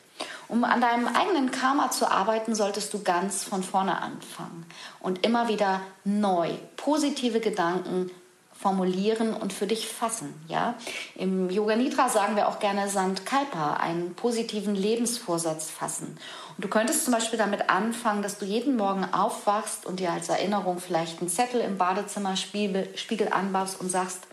Um 0.48 0.64
an 0.64 0.80
deinem 0.80 1.08
eigenen 1.08 1.52
Karma 1.52 1.92
zu 1.92 2.10
arbeiten, 2.10 2.56
solltest 2.56 2.94
du 2.94 3.04
ganz 3.04 3.44
von 3.44 3.64
vorne 3.64 4.02
anfangen 4.02 4.66
und 5.02 5.26
immer 5.26 5.50
wieder 5.50 5.82
neu 6.06 6.52
positive 6.78 7.42
Gedanken 7.42 8.12
formulieren 8.60 9.34
und 9.34 9.54
für 9.54 9.68
dich 9.68 9.88
fassen. 9.88 10.34
Ja? 10.48 10.76
Im 11.16 11.50
Yoga 11.50 11.76
Nidra 11.76 12.10
sagen 12.10 12.36
wir 12.36 12.48
auch 12.48 12.60
gerne 12.60 12.90
Sandkalpa, 12.90 13.76
einen 13.76 14.16
positiven 14.16 14.76
Lebensvorsatz 14.76 15.70
fassen. 15.70 16.18
Und 16.56 16.64
du 16.64 16.68
könntest 16.68 17.04
zum 17.04 17.14
Beispiel 17.14 17.38
damit 17.38 17.70
anfangen, 17.70 18.24
dass 18.24 18.40
du 18.40 18.46
jeden 18.46 18.76
Morgen 18.76 19.06
aufwachst 19.14 19.86
und 19.86 20.00
dir 20.00 20.12
als 20.12 20.30
Erinnerung 20.30 20.80
vielleicht 20.80 21.20
einen 21.20 21.30
Zettel 21.30 21.62
im 21.62 21.78
Badezimmerspiegel 21.78 22.98
Spiegel 22.98 23.32
anbaust 23.32 23.80
und 23.80 23.90
sagst, 23.90 24.28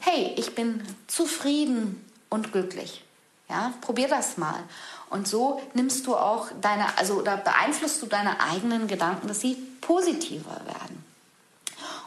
hey, 0.00 0.32
ich 0.36 0.54
bin 0.54 0.82
zufrieden 1.06 2.04
und 2.28 2.52
glücklich. 2.52 3.04
Ja, 3.48 3.72
probier 3.82 4.08
das 4.08 4.38
mal. 4.38 4.60
Und 5.10 5.28
so 5.28 5.60
nimmst 5.74 6.06
du 6.06 6.16
auch 6.16 6.48
deine, 6.62 6.86
also 6.96 7.20
da 7.20 7.36
beeinflusst 7.36 8.00
du 8.00 8.06
deine 8.06 8.40
eigenen 8.40 8.86
Gedanken, 8.86 9.28
dass 9.28 9.40
sie 9.40 9.56
positiver 9.82 10.60
werden. 10.64 11.01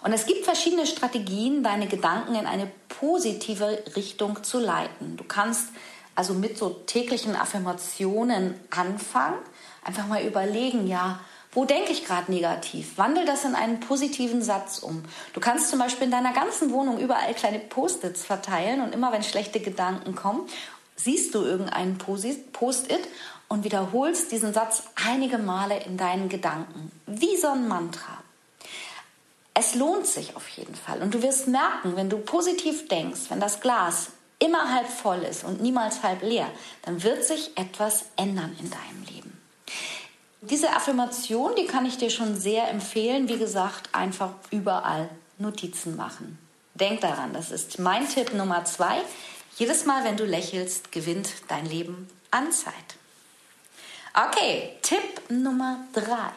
Und 0.05 0.13
es 0.13 0.27
gibt 0.27 0.45
verschiedene 0.45 0.85
Strategien, 0.85 1.63
deine 1.63 1.87
Gedanken 1.87 2.35
in 2.35 2.45
eine 2.45 2.71
positive 2.89 3.83
Richtung 3.95 4.43
zu 4.43 4.59
leiten. 4.59 5.17
Du 5.17 5.23
kannst 5.23 5.69
also 6.13 6.35
mit 6.35 6.59
so 6.59 6.69
täglichen 6.69 7.35
Affirmationen 7.35 8.53
anfangen, 8.69 9.39
einfach 9.83 10.05
mal 10.05 10.21
überlegen, 10.21 10.85
ja, 10.85 11.19
wo 11.53 11.65
denke 11.65 11.91
ich 11.91 12.05
gerade 12.05 12.31
negativ? 12.31 12.99
Wandel 12.99 13.25
das 13.25 13.45
in 13.45 13.55
einen 13.55 13.79
positiven 13.79 14.43
Satz 14.43 14.77
um. 14.77 15.01
Du 15.33 15.39
kannst 15.39 15.71
zum 15.71 15.79
Beispiel 15.79 16.05
in 16.05 16.11
deiner 16.11 16.33
ganzen 16.33 16.71
Wohnung 16.71 16.99
überall 16.99 17.33
kleine 17.33 17.57
Post-its 17.57 18.23
verteilen 18.23 18.81
und 18.81 18.93
immer 18.93 19.11
wenn 19.11 19.23
schlechte 19.23 19.59
Gedanken 19.59 20.13
kommen, 20.13 20.47
siehst 20.95 21.33
du 21.33 21.41
irgendeinen 21.41 21.97
Post-it 21.97 23.07
und 23.47 23.63
wiederholst 23.63 24.31
diesen 24.31 24.53
Satz 24.53 24.83
einige 25.03 25.39
Male 25.39 25.79
in 25.83 25.97
deinen 25.97 26.29
Gedanken, 26.29 26.91
wie 27.07 27.37
so 27.37 27.47
ein 27.47 27.67
Mantra. 27.67 28.24
Es 29.57 29.73
lohnt 29.73 30.05
sich 30.05 30.35
auf 30.35 30.49
jeden 30.49 30.75
Fall 30.75 31.01
und 31.01 31.13
du 31.13 31.21
wirst 31.21 31.47
merken, 31.47 31.95
wenn 31.95 32.09
du 32.09 32.17
positiv 32.17 32.89
denkst, 32.89 33.21
wenn 33.29 33.39
das 33.39 33.61
Glas 33.61 34.09
immer 34.37 34.73
halb 34.73 34.87
voll 34.87 35.23
ist 35.23 35.45
und 35.45 35.61
niemals 35.61 36.03
halb 36.03 36.21
leer, 36.21 36.51
dann 36.81 37.01
wird 37.03 37.23
sich 37.23 37.57
etwas 37.57 38.05
ändern 38.17 38.55
in 38.59 38.69
deinem 38.69 39.03
Leben. 39.09 39.41
Diese 40.41 40.71
Affirmation, 40.71 41.55
die 41.57 41.67
kann 41.67 41.85
ich 41.85 41.97
dir 41.97 42.09
schon 42.09 42.37
sehr 42.37 42.69
empfehlen. 42.69 43.29
Wie 43.29 43.37
gesagt, 43.37 43.89
einfach 43.93 44.31
überall 44.51 45.09
Notizen 45.37 45.95
machen. 45.95 46.37
Denk 46.73 46.99
daran, 46.99 47.31
das 47.33 47.49
ist 47.49 47.79
mein 47.79 48.07
Tipp 48.09 48.33
Nummer 48.33 48.65
zwei. 48.65 49.01
Jedes 49.57 49.85
Mal, 49.85 50.03
wenn 50.03 50.17
du 50.17 50.25
lächelst, 50.25 50.91
gewinnt 50.91 51.29
dein 51.47 51.65
Leben 51.65 52.09
an 52.29 52.51
Zeit. 52.51 52.73
Okay, 54.13 54.73
Tipp 54.81 55.29
Nummer 55.29 55.79
drei. 55.93 56.31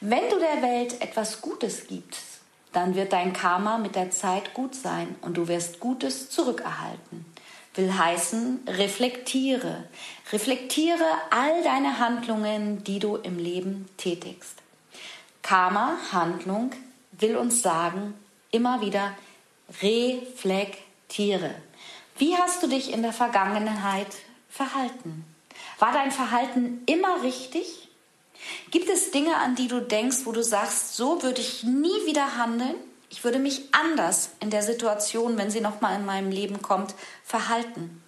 Wenn 0.00 0.28
du 0.28 0.40
der 0.40 0.60
Welt 0.60 1.00
etwas 1.00 1.40
Gutes 1.40 1.86
gibst, 1.86 2.31
dann 2.72 2.94
wird 2.94 3.12
dein 3.12 3.32
Karma 3.32 3.78
mit 3.78 3.96
der 3.96 4.10
Zeit 4.10 4.54
gut 4.54 4.74
sein 4.74 5.14
und 5.20 5.36
du 5.36 5.48
wirst 5.48 5.80
Gutes 5.80 6.30
zurückerhalten 6.30 7.26
will 7.74 7.96
heißen, 7.96 8.60
reflektiere. 8.66 9.84
Reflektiere 10.32 11.04
all 11.30 11.62
deine 11.62 11.98
Handlungen, 11.98 12.84
die 12.84 12.98
du 12.98 13.16
im 13.16 13.38
Leben 13.38 13.88
tätigst. 13.96 14.58
Karma, 15.42 15.96
Handlung, 16.12 16.72
will 17.12 17.36
uns 17.36 17.62
sagen, 17.62 18.14
immer 18.50 18.80
wieder, 18.80 19.14
reflektiere. 19.82 21.54
Wie 22.18 22.36
hast 22.36 22.62
du 22.62 22.68
dich 22.68 22.92
in 22.92 23.02
der 23.02 23.12
Vergangenheit 23.12 24.14
verhalten? 24.48 25.24
War 25.78 25.92
dein 25.92 26.12
Verhalten 26.12 26.82
immer 26.86 27.22
richtig? 27.22 27.88
Gibt 28.70 28.88
es 28.88 29.10
Dinge, 29.10 29.36
an 29.36 29.54
die 29.54 29.68
du 29.68 29.80
denkst, 29.80 30.18
wo 30.24 30.32
du 30.32 30.42
sagst, 30.42 30.96
so 30.96 31.22
würde 31.22 31.40
ich 31.40 31.64
nie 31.64 32.06
wieder 32.06 32.36
handeln? 32.36 32.74
Ich 33.10 33.24
würde 33.24 33.38
mich 33.38 33.62
anders 33.72 34.30
in 34.40 34.50
der 34.50 34.62
Situation, 34.62 35.36
wenn 35.36 35.50
sie 35.50 35.60
nochmal 35.60 35.96
in 35.96 36.06
meinem 36.06 36.30
Leben 36.30 36.62
kommt, 36.62 36.94
verhalten. 37.24 38.02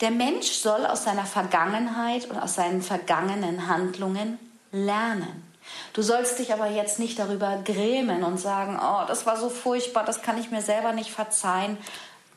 Der 0.00 0.10
Mensch 0.10 0.50
soll 0.50 0.84
aus 0.86 1.04
seiner 1.04 1.24
Vergangenheit 1.24 2.28
und 2.28 2.36
aus 2.36 2.56
seinen 2.56 2.82
vergangenen 2.82 3.68
Handlungen 3.68 4.38
lernen. 4.72 5.44
Du 5.92 6.02
sollst 6.02 6.38
dich 6.38 6.52
aber 6.52 6.68
jetzt 6.68 6.98
nicht 6.98 7.18
darüber 7.18 7.62
grämen 7.64 8.24
und 8.24 8.38
sagen, 8.38 8.78
oh, 8.82 9.06
das 9.06 9.24
war 9.26 9.36
so 9.36 9.48
furchtbar, 9.48 10.04
das 10.04 10.22
kann 10.22 10.38
ich 10.38 10.50
mir 10.50 10.60
selber 10.60 10.92
nicht 10.92 11.10
verzeihen, 11.10 11.78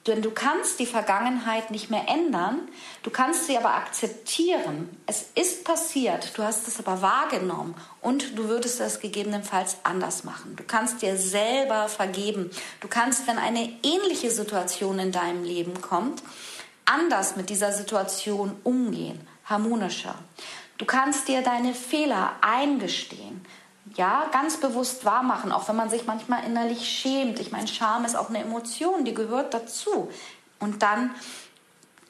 denn 0.08 0.22
du 0.22 0.32
kannst 0.32 0.80
die 0.80 0.86
Vergangenheit 0.86 1.72
nicht 1.72 1.90
mehr 1.90 2.08
ändern, 2.08 2.68
du 3.04 3.10
kannst 3.10 3.46
sie 3.46 3.58
aber 3.58 3.76
akzeptieren. 3.76 4.90
Es 5.06 5.28
ist 5.36 5.64
passiert, 5.64 6.38
du 6.38 6.44
hast 6.44 6.68
es 6.68 6.80
aber 6.80 7.02
wahrgenommen 7.02 7.76
und 8.02 8.38
du 8.38 8.48
würdest 8.48 8.80
es 8.80 9.00
gegebenenfalls 9.00 9.78
anders 9.84 10.24
machen. 10.24 10.56
Du 10.56 10.64
kannst 10.64 11.02
dir 11.02 11.18
selber 11.18 11.90
vergeben. 11.90 12.50
Du 12.80 12.88
kannst, 12.88 13.28
wenn 13.28 13.38
eine 13.38 13.70
ähnliche 13.84 14.32
Situation 14.32 15.00
in 15.00 15.12
deinem 15.12 15.44
Leben 15.44 15.82
kommt, 15.82 16.24
anders 16.86 17.36
mit 17.36 17.50
dieser 17.50 17.74
Situation 17.74 18.56
umgehen, 18.64 19.20
harmonischer. 19.46 20.16
Du 20.78 20.86
kannst 20.86 21.28
dir 21.28 21.42
deine 21.42 21.74
Fehler 21.74 22.36
eingestehen 22.42 23.46
ja, 23.98 24.30
ganz 24.32 24.58
bewusst 24.58 25.06
wahrmachen, 25.06 25.52
auch 25.52 25.68
wenn 25.68 25.76
man 25.76 25.90
sich 25.90 26.06
manchmal 26.06 26.46
innerlich 26.46 26.88
schämt. 26.88 27.40
Ich 27.40 27.52
meine, 27.52 27.68
Scham 27.68 28.06
ist 28.06 28.16
auch 28.16 28.30
eine 28.30 28.40
Emotion, 28.40 29.04
die 29.04 29.16
gehört 29.16 29.54
dazu. 29.54 30.10
Und 30.60 30.84
dann 30.84 31.14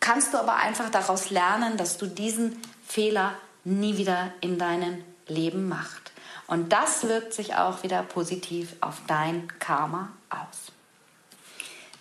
kannst 0.02 0.34
du 0.34 0.38
aber 0.38 0.56
einfach 0.58 0.90
daraus 0.90 1.30
lernen, 1.30 1.78
dass 1.78 1.98
du 1.98 2.06
diesen 2.06 2.62
Fehler 2.86 3.34
nie 3.64 3.98
wieder 3.98 4.34
in 4.42 4.60
deinem 4.60 5.04
Leben 5.28 5.68
machst. 5.68 6.12
Und 6.46 6.72
das 6.72 7.08
wirkt 7.08 7.34
sich 7.34 7.56
auch 7.56 7.84
wieder 7.84 8.04
positiv 8.04 8.76
auf 8.82 9.02
dein 9.08 9.48
Karma 9.60 10.10
aus. 10.30 10.72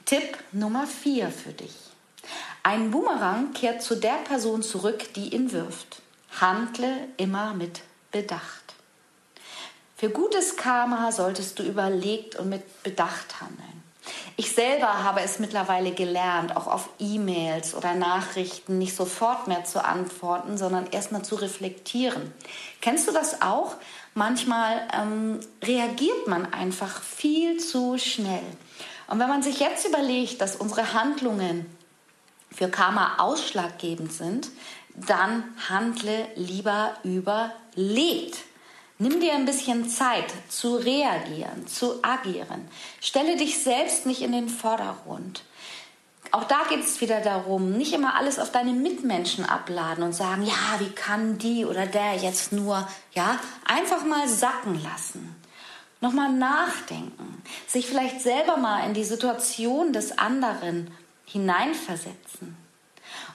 Tipp 0.05 0.37
Nummer 0.53 0.87
4 0.87 1.31
für 1.31 1.53
dich. 1.53 1.75
Ein 2.65 2.91
Boomerang 2.91 3.53
kehrt 3.53 3.83
zu 3.83 3.95
der 3.97 4.19
Person 4.25 4.63
zurück, 4.63 5.15
die 5.15 5.35
ihn 5.35 5.53
wirft. 5.53 6.03
Handle 6.41 7.09
immer 7.17 7.55
mit 7.55 7.83
Bedacht. 8.11 8.66
Für 9.97 10.11
gutes 10.11 10.57
Karma 10.57 11.11
solltest 11.11 11.59
du 11.59 11.63
überlegt 11.63 12.37
und 12.37 12.51
mit 12.51 12.83
Bedacht 12.83 13.41
handeln. 13.41 13.83
Ich 14.37 14.53
selber 14.55 15.03
habe 15.03 15.23
es 15.23 15.39
mittlerweile 15.39 15.93
gelernt, 15.93 16.55
auch 16.55 16.67
auf 16.67 16.91
E-Mails 16.99 17.75
oder 17.75 17.95
Nachrichten 17.95 18.77
nicht 18.77 18.95
sofort 18.95 19.49
mehr 19.49 19.65
zu 19.65 19.83
antworten, 19.83 20.59
sondern 20.59 20.87
erstmal 20.89 21.25
zu 21.25 21.37
reflektieren. 21.37 22.35
Kennst 22.83 23.09
du 23.09 23.13
das 23.13 23.41
auch? 23.41 23.77
Manchmal 24.13 24.87
ähm, 24.93 25.41
reagiert 25.65 26.27
man 26.27 26.53
einfach 26.53 27.03
viel 27.03 27.59
zu 27.59 27.97
schnell. 27.97 28.45
Und 29.09 29.19
wenn 29.19 29.29
man 29.29 29.43
sich 29.43 29.61
jetzt 29.61 29.87
überlegt, 29.87 30.43
dass 30.43 30.57
unsere 30.57 30.93
Handlungen 30.93 31.65
für 32.53 32.69
Karma 32.69 33.17
ausschlaggebend 33.19 34.13
sind, 34.13 34.51
dann 34.95 35.45
handle 35.71 36.29
lieber 36.35 36.95
überlegt. 37.03 38.45
Nimm 38.99 39.21
dir 39.21 39.35
ein 39.35 39.45
bisschen 39.45 39.89
Zeit 39.89 40.33
zu 40.49 40.77
reagieren, 40.77 41.67
zu 41.67 42.03
agieren. 42.03 42.67
Stelle 43.01 43.37
dich 43.37 43.63
selbst 43.63 44.07
nicht 44.07 44.23
in 44.23 44.33
den 44.33 44.49
Vordergrund. 44.49 45.45
Auch 46.33 46.45
da 46.45 46.65
geht 46.69 46.81
es 46.81 47.01
wieder 47.01 47.21
darum, 47.21 47.73
nicht 47.73 47.93
immer 47.93 48.15
alles 48.15 48.39
auf 48.39 48.51
deine 48.51 48.73
Mitmenschen 48.73 49.45
abladen 49.45 50.03
und 50.03 50.15
sagen, 50.15 50.43
ja, 50.43 50.81
wie 50.81 50.91
kann 50.91 51.39
die 51.39 51.65
oder 51.65 51.87
der 51.87 52.17
jetzt 52.17 52.53
nur, 52.53 52.89
ja, 53.13 53.39
einfach 53.65 54.05
mal 54.05 54.29
sacken 54.29 54.83
lassen. 54.83 55.37
Nochmal 56.01 56.33
nachdenken, 56.33 57.43
sich 57.67 57.87
vielleicht 57.87 58.21
selber 58.21 58.57
mal 58.57 58.87
in 58.87 58.95
die 58.95 59.05
Situation 59.05 59.93
des 59.93 60.19
anderen 60.19 60.91
hineinversetzen. 61.27 62.57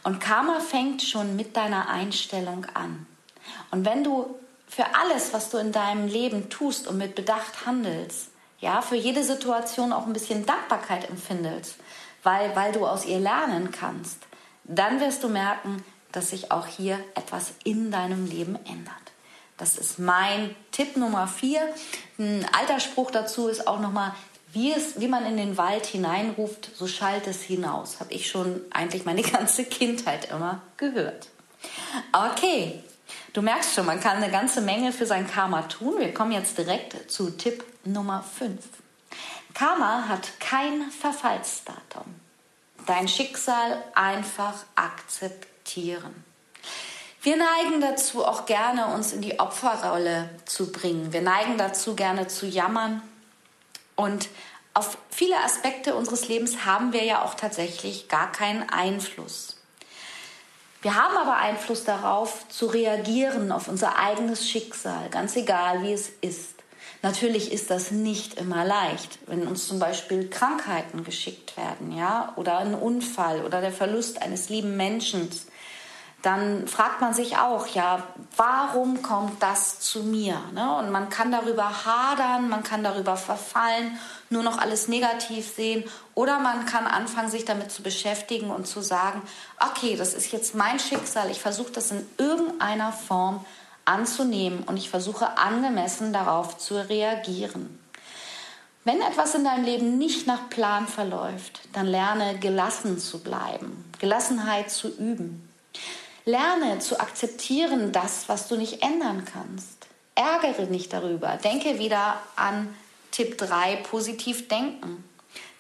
Und 0.03 0.19
Karma 0.19 0.59
fängt 0.59 1.01
schon 1.01 1.35
mit 1.35 1.55
deiner 1.55 1.89
Einstellung 1.89 2.65
an. 2.73 3.05
Und 3.71 3.85
wenn 3.85 4.03
du 4.03 4.35
für 4.71 4.85
alles, 4.95 5.33
was 5.33 5.49
du 5.49 5.57
in 5.57 5.73
deinem 5.73 6.07
Leben 6.07 6.49
tust 6.49 6.87
und 6.87 6.97
mit 6.97 7.13
Bedacht 7.13 7.65
handelst, 7.65 8.29
ja, 8.61 8.81
für 8.81 8.95
jede 8.95 9.21
Situation 9.21 9.91
auch 9.91 10.07
ein 10.07 10.13
bisschen 10.13 10.45
Dankbarkeit 10.45 11.09
empfindest, 11.09 11.75
weil, 12.23 12.55
weil 12.55 12.71
du 12.71 12.87
aus 12.87 13.05
ihr 13.05 13.19
lernen 13.19 13.71
kannst, 13.71 14.19
dann 14.63 15.01
wirst 15.01 15.23
du 15.23 15.27
merken, 15.27 15.83
dass 16.13 16.29
sich 16.29 16.51
auch 16.51 16.67
hier 16.67 16.97
etwas 17.15 17.51
in 17.65 17.91
deinem 17.91 18.25
Leben 18.25 18.55
ändert. 18.65 18.95
Das 19.57 19.77
ist 19.77 19.99
mein 19.99 20.55
Tipp 20.71 20.95
Nummer 20.95 21.27
vier. 21.27 21.61
Ein 22.17 22.47
alter 22.57 22.79
Spruch 22.79 23.11
dazu 23.11 23.49
ist 23.49 23.67
auch 23.67 23.81
nochmal, 23.81 24.13
wie, 24.53 24.71
es, 24.71 25.01
wie 25.01 25.07
man 25.09 25.25
in 25.25 25.35
den 25.35 25.57
Wald 25.57 25.85
hineinruft, 25.85 26.71
so 26.75 26.87
schallt 26.87 27.27
es 27.27 27.41
hinaus. 27.41 27.99
Habe 27.99 28.13
ich 28.13 28.29
schon 28.29 28.61
eigentlich 28.71 29.03
meine 29.03 29.21
ganze 29.33 29.65
Kindheit 29.65 30.31
immer 30.31 30.61
gehört. 30.77 31.27
Okay, 32.13 32.81
Du 33.33 33.41
merkst 33.41 33.75
schon, 33.75 33.85
man 33.85 34.01
kann 34.01 34.17
eine 34.17 34.29
ganze 34.29 34.59
Menge 34.59 34.91
für 34.91 35.05
sein 35.05 35.25
Karma 35.25 35.61
tun. 35.63 35.99
Wir 35.99 36.13
kommen 36.13 36.33
jetzt 36.33 36.57
direkt 36.57 37.09
zu 37.09 37.29
Tipp 37.31 37.63
Nummer 37.85 38.23
5. 38.23 38.59
Karma 39.53 40.09
hat 40.09 40.39
kein 40.41 40.91
Verfallsdatum. 40.91 42.03
Dein 42.85 43.07
Schicksal 43.07 43.81
einfach 43.95 44.55
akzeptieren. 44.75 46.25
Wir 47.21 47.37
neigen 47.37 47.79
dazu 47.79 48.25
auch 48.25 48.45
gerne, 48.45 48.87
uns 48.87 49.13
in 49.13 49.21
die 49.21 49.39
Opferrolle 49.39 50.29
zu 50.45 50.73
bringen. 50.73 51.13
Wir 51.13 51.21
neigen 51.21 51.57
dazu, 51.57 51.95
gerne 51.95 52.27
zu 52.27 52.47
jammern. 52.47 53.01
Und 53.95 54.27
auf 54.73 54.97
viele 55.09 55.37
Aspekte 55.37 55.95
unseres 55.95 56.27
Lebens 56.27 56.65
haben 56.65 56.91
wir 56.91 57.05
ja 57.05 57.23
auch 57.23 57.35
tatsächlich 57.35 58.09
gar 58.09 58.31
keinen 58.31 58.67
Einfluss. 58.69 59.60
Wir 60.81 60.95
haben 60.95 61.15
aber 61.15 61.37
Einfluss 61.37 61.83
darauf, 61.83 62.47
zu 62.49 62.65
reagieren 62.65 63.51
auf 63.51 63.67
unser 63.67 63.99
eigenes 63.99 64.49
Schicksal, 64.49 65.09
ganz 65.11 65.35
egal 65.35 65.83
wie 65.83 65.93
es 65.93 66.09
ist. 66.21 66.55
Natürlich 67.03 67.51
ist 67.51 67.69
das 67.69 67.91
nicht 67.91 68.35
immer 68.39 68.65
leicht, 68.65 69.19
wenn 69.27 69.47
uns 69.47 69.67
zum 69.67 69.77
Beispiel 69.77 70.29
Krankheiten 70.29 71.03
geschickt 71.03 71.55
werden, 71.55 71.95
ja, 71.95 72.33
oder 72.35 72.57
ein 72.59 72.73
Unfall 72.73 73.43
oder 73.43 73.61
der 73.61 73.71
Verlust 73.71 74.21
eines 74.23 74.49
lieben 74.49 74.75
Menschen. 74.75 75.29
Dann 76.21 76.67
fragt 76.67 77.01
man 77.01 77.13
sich 77.13 77.37
auch, 77.37 77.67
ja, 77.67 78.03
warum 78.37 79.01
kommt 79.01 79.41
das 79.41 79.79
zu 79.79 80.03
mir? 80.03 80.39
Ne? 80.53 80.75
Und 80.77 80.91
man 80.91 81.09
kann 81.09 81.31
darüber 81.31 81.85
hadern, 81.85 82.47
man 82.47 82.63
kann 82.63 82.83
darüber 82.83 83.17
verfallen, 83.17 83.97
nur 84.29 84.43
noch 84.43 84.59
alles 84.59 84.87
negativ 84.87 85.55
sehen 85.55 85.83
oder 86.13 86.39
man 86.39 86.65
kann 86.65 86.85
anfangen, 86.85 87.29
sich 87.29 87.45
damit 87.45 87.71
zu 87.71 87.81
beschäftigen 87.81 88.51
und 88.51 88.67
zu 88.67 88.81
sagen, 88.81 89.21
okay, 89.59 89.95
das 89.95 90.13
ist 90.13 90.31
jetzt 90.31 90.53
mein 90.53 90.79
Schicksal, 90.79 91.31
ich 91.31 91.41
versuche 91.41 91.71
das 91.71 91.91
in 91.91 92.07
irgendeiner 92.17 92.91
Form 92.91 93.43
anzunehmen 93.85 94.63
und 94.63 94.77
ich 94.77 94.89
versuche 94.89 95.37
angemessen 95.37 96.13
darauf 96.13 96.57
zu 96.57 96.75
reagieren. 96.75 97.79
Wenn 98.83 99.01
etwas 99.01 99.35
in 99.35 99.43
deinem 99.43 99.65
Leben 99.65 99.97
nicht 99.97 100.25
nach 100.25 100.49
Plan 100.49 100.87
verläuft, 100.87 101.61
dann 101.73 101.85
lerne 101.85 102.39
gelassen 102.39 102.97
zu 102.97 103.19
bleiben, 103.19 103.85
Gelassenheit 103.99 104.71
zu 104.71 104.87
üben. 104.87 105.50
Lerne 106.25 106.79
zu 106.79 106.99
akzeptieren 106.99 107.91
das, 107.91 108.29
was 108.29 108.47
du 108.47 108.55
nicht 108.55 108.83
ändern 108.83 109.25
kannst. 109.25 109.87
Ärgere 110.15 110.63
nicht 110.63 110.93
darüber. 110.93 111.37
Denke 111.43 111.79
wieder 111.79 112.21
an 112.35 112.75
Tipp 113.11 113.37
3, 113.37 113.77
positiv 113.77 114.47
denken. 114.47 115.03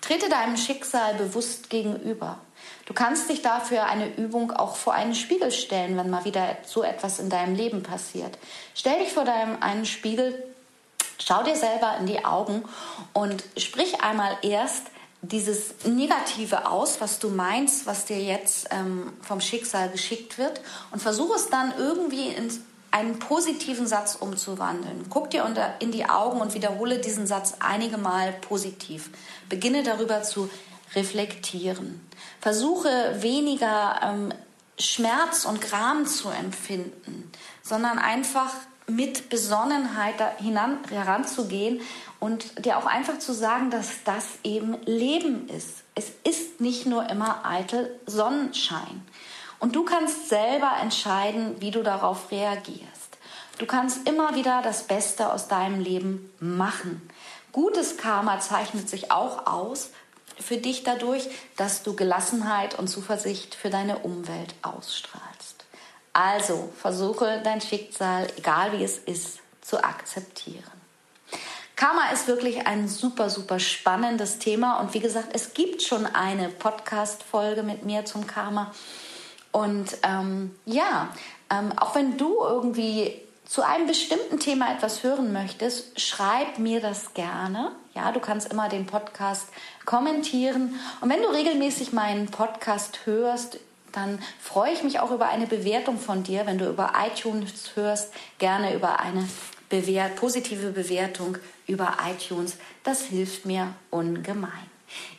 Trete 0.01 0.29
deinem 0.29 0.57
Schicksal 0.57 1.15
bewusst 1.15 1.69
gegenüber. 1.69 2.39
Du 2.85 2.93
kannst 2.93 3.29
dich 3.29 3.41
dafür 3.41 3.85
eine 3.85 4.13
Übung 4.15 4.51
auch 4.51 4.75
vor 4.75 4.93
einen 4.93 5.15
Spiegel 5.15 5.51
stellen, 5.51 5.97
wenn 5.97 6.09
mal 6.09 6.25
wieder 6.25 6.57
so 6.65 6.83
etwas 6.83 7.19
in 7.19 7.29
deinem 7.29 7.55
Leben 7.55 7.83
passiert. 7.83 8.37
Stell 8.75 8.99
dich 8.99 9.13
vor 9.13 9.25
deinem 9.25 9.61
einen 9.61 9.85
Spiegel, 9.85 10.43
schau 11.17 11.43
dir 11.43 11.55
selber 11.55 11.95
in 11.99 12.07
die 12.07 12.25
Augen 12.25 12.63
und 13.13 13.43
sprich 13.57 14.01
einmal 14.01 14.37
erst 14.41 14.87
dieses 15.21 15.75
Negative 15.85 16.67
aus, 16.67 16.99
was 16.99 17.19
du 17.19 17.29
meinst, 17.29 17.85
was 17.85 18.05
dir 18.05 18.21
jetzt 18.21 18.67
ähm, 18.71 19.13
vom 19.21 19.39
Schicksal 19.39 19.89
geschickt 19.89 20.37
wird 20.37 20.61
und 20.91 21.01
versuche 21.01 21.35
es 21.35 21.49
dann 21.49 21.73
irgendwie 21.77 22.29
in 22.29 22.49
einen 22.89 23.19
positiven 23.19 23.87
Satz 23.87 24.15
umzuwandeln. 24.15 25.05
Guck 25.09 25.29
dir 25.29 25.45
unter, 25.45 25.75
in 25.79 25.91
die 25.91 26.09
Augen 26.09 26.41
und 26.41 26.53
wiederhole 26.53 26.99
diesen 26.99 27.25
Satz 27.25 27.55
einige 27.59 27.97
Mal 27.97 28.33
positiv. 28.33 29.09
Beginne 29.47 29.83
darüber 29.83 30.23
zu 30.23 30.49
reflektieren. 30.93 32.05
Versuche 32.41 33.15
weniger 33.21 33.99
ähm, 34.03 34.33
Schmerz 34.77 35.45
und 35.45 35.61
Gram 35.61 36.05
zu 36.05 36.29
empfinden, 36.29 37.31
sondern 37.63 37.97
einfach 37.97 38.51
mit 38.87 39.29
Besonnenheit 39.29 40.15
heranzugehen 40.89 41.81
und 42.21 42.65
dir 42.65 42.77
auch 42.77 42.85
einfach 42.85 43.17
zu 43.17 43.33
sagen, 43.33 43.71
dass 43.71 44.03
das 44.05 44.25
eben 44.43 44.77
Leben 44.85 45.49
ist. 45.49 45.79
Es 45.95 46.11
ist 46.23 46.61
nicht 46.61 46.85
nur 46.85 47.09
immer 47.09 47.43
eitel 47.43 47.99
Sonnenschein. 48.05 49.05
Und 49.59 49.75
du 49.75 49.83
kannst 49.83 50.29
selber 50.29 50.71
entscheiden, 50.81 51.59
wie 51.59 51.71
du 51.71 51.81
darauf 51.81 52.29
reagierst. 52.29 53.17
Du 53.57 53.65
kannst 53.65 54.07
immer 54.07 54.35
wieder 54.35 54.61
das 54.61 54.83
Beste 54.83 55.33
aus 55.33 55.47
deinem 55.47 55.81
Leben 55.81 56.31
machen. 56.39 57.01
Gutes 57.51 57.97
Karma 57.97 58.39
zeichnet 58.39 58.87
sich 58.87 59.11
auch 59.11 59.47
aus 59.47 59.89
für 60.39 60.57
dich 60.57 60.83
dadurch, 60.83 61.27
dass 61.57 61.81
du 61.81 61.95
Gelassenheit 61.95 62.77
und 62.77 62.87
Zuversicht 62.87 63.55
für 63.55 63.71
deine 63.71 63.97
Umwelt 63.99 64.53
ausstrahlst. 64.61 65.65
Also 66.13 66.71
versuche 66.79 67.41
dein 67.43 67.61
Schicksal, 67.61 68.27
egal 68.37 68.77
wie 68.77 68.83
es 68.83 68.99
ist, 68.99 69.39
zu 69.61 69.83
akzeptieren. 69.83 70.80
Karma 71.81 72.11
ist 72.13 72.27
wirklich 72.27 72.67
ein 72.67 72.87
super, 72.87 73.31
super 73.31 73.57
spannendes 73.57 74.37
Thema. 74.37 74.79
Und 74.81 74.93
wie 74.93 74.99
gesagt, 74.99 75.29
es 75.33 75.55
gibt 75.55 75.81
schon 75.81 76.05
eine 76.05 76.49
Podcast-Folge 76.49 77.63
mit 77.63 77.85
mir 77.85 78.05
zum 78.05 78.27
Karma. 78.27 78.71
Und 79.51 79.97
ähm, 80.03 80.53
ja, 80.67 81.09
ähm, 81.49 81.71
auch 81.75 81.95
wenn 81.95 82.19
du 82.19 82.37
irgendwie 82.39 83.15
zu 83.45 83.63
einem 83.63 83.87
bestimmten 83.87 84.39
Thema 84.39 84.71
etwas 84.71 85.01
hören 85.01 85.33
möchtest, 85.33 85.99
schreib 85.99 86.59
mir 86.59 86.81
das 86.81 87.15
gerne. 87.15 87.71
Ja, 87.95 88.11
du 88.11 88.19
kannst 88.19 88.53
immer 88.53 88.69
den 88.69 88.85
Podcast 88.85 89.47
kommentieren. 89.83 90.79
Und 91.01 91.09
wenn 91.09 91.23
du 91.23 91.29
regelmäßig 91.29 91.93
meinen 91.93 92.27
Podcast 92.27 93.07
hörst, 93.07 93.57
dann 93.91 94.19
freue 94.39 94.71
ich 94.71 94.83
mich 94.83 94.99
auch 94.99 95.09
über 95.09 95.29
eine 95.29 95.47
Bewertung 95.47 95.97
von 95.97 96.21
dir. 96.21 96.45
Wenn 96.45 96.59
du 96.59 96.69
über 96.69 96.93
iTunes 97.03 97.71
hörst, 97.73 98.13
gerne 98.37 98.75
über 98.75 98.99
eine 98.99 99.27
Bewert 99.71 100.17
positive 100.17 100.71
Bewertung 100.71 101.37
über 101.65 101.97
iTunes. 102.07 102.57
Das 102.83 103.03
hilft 103.03 103.45
mir 103.45 103.73
ungemein. 103.89 104.69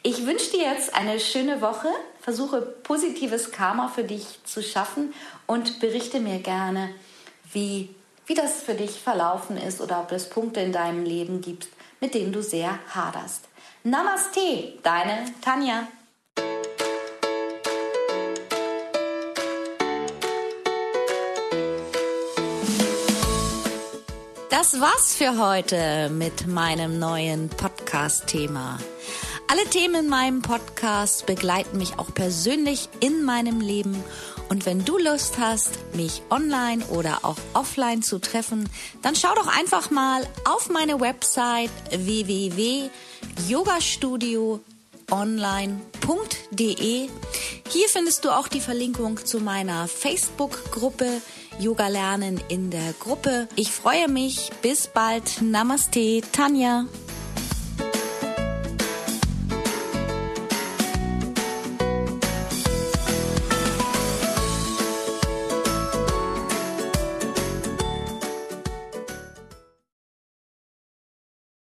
Ich 0.03 0.27
wünsche 0.27 0.51
dir 0.51 0.65
jetzt 0.65 0.95
eine 0.95 1.19
schöne 1.19 1.61
Woche, 1.63 1.89
versuche 2.21 2.61
positives 2.61 3.51
Karma 3.51 3.89
für 3.89 4.05
dich 4.05 4.41
zu 4.45 4.63
schaffen 4.63 5.15
und 5.47 5.81
berichte 5.81 6.21
mir 6.21 6.39
gerne, 6.41 6.91
wie, 7.53 7.95
wie 8.27 8.35
das 8.35 8.63
für 8.63 8.75
dich 8.75 9.01
verlaufen 9.01 9.57
ist 9.57 9.81
oder 9.81 10.01
ob 10.01 10.13
es 10.13 10.29
Punkte 10.29 10.61
in 10.61 10.73
deinem 10.73 11.05
Leben 11.05 11.41
gibt, 11.41 11.69
mit 12.01 12.15
denen 12.15 12.33
du 12.33 12.43
sehr 12.43 12.79
haderst. 12.95 13.49
Namaste, 13.85 14.75
deine 14.83 15.25
Tanja. 15.41 15.89
Das 24.63 24.81
war's 24.81 25.13
für 25.13 25.39
heute 25.39 26.09
mit 26.09 26.47
meinem 26.47 27.01
neuen 27.01 27.49
Podcast-Thema. 27.49 28.79
Alle 29.49 29.65
Themen 29.65 30.05
in 30.05 30.09
meinem 30.09 30.41
Podcast 30.41 31.27
begleiten 31.27 31.79
mich 31.79 31.99
auch 31.99 32.15
persönlich 32.15 32.89
in 33.01 33.25
meinem 33.25 33.61
Leben. 33.61 34.01
Und 34.49 34.65
wenn 34.65 34.85
du 34.85 34.99
Lust 34.99 35.37
hast, 35.41 35.81
mich 35.97 36.23
online 36.31 36.85
oder 36.91 37.25
auch 37.25 37.39
offline 37.55 38.03
zu 38.03 38.21
treffen, 38.21 38.71
dann 39.03 39.17
schau 39.17 39.35
doch 39.35 39.49
einfach 39.49 39.91
mal 39.91 40.25
auf 40.45 40.71
meine 40.71 41.01
Website 41.01 41.73
www.yogastudioonline.de. 45.13 47.09
Hier 47.69 47.89
findest 47.89 48.25
du 48.25 48.31
auch 48.31 48.49
die 48.49 48.61
Verlinkung 48.61 49.25
zu 49.25 49.41
meiner 49.41 49.87
Facebook-Gruppe 49.89 51.21
Yoga 51.59 51.89
lernen 51.89 52.41
in 52.49 52.71
der 52.71 52.95
Gruppe. 52.99 53.49
Ich 53.57 53.71
freue 53.71 54.09
mich. 54.09 54.51
Bis 54.63 54.89
bald. 54.89 55.43
Namaste, 55.43 56.23
Tanja. 56.33 56.87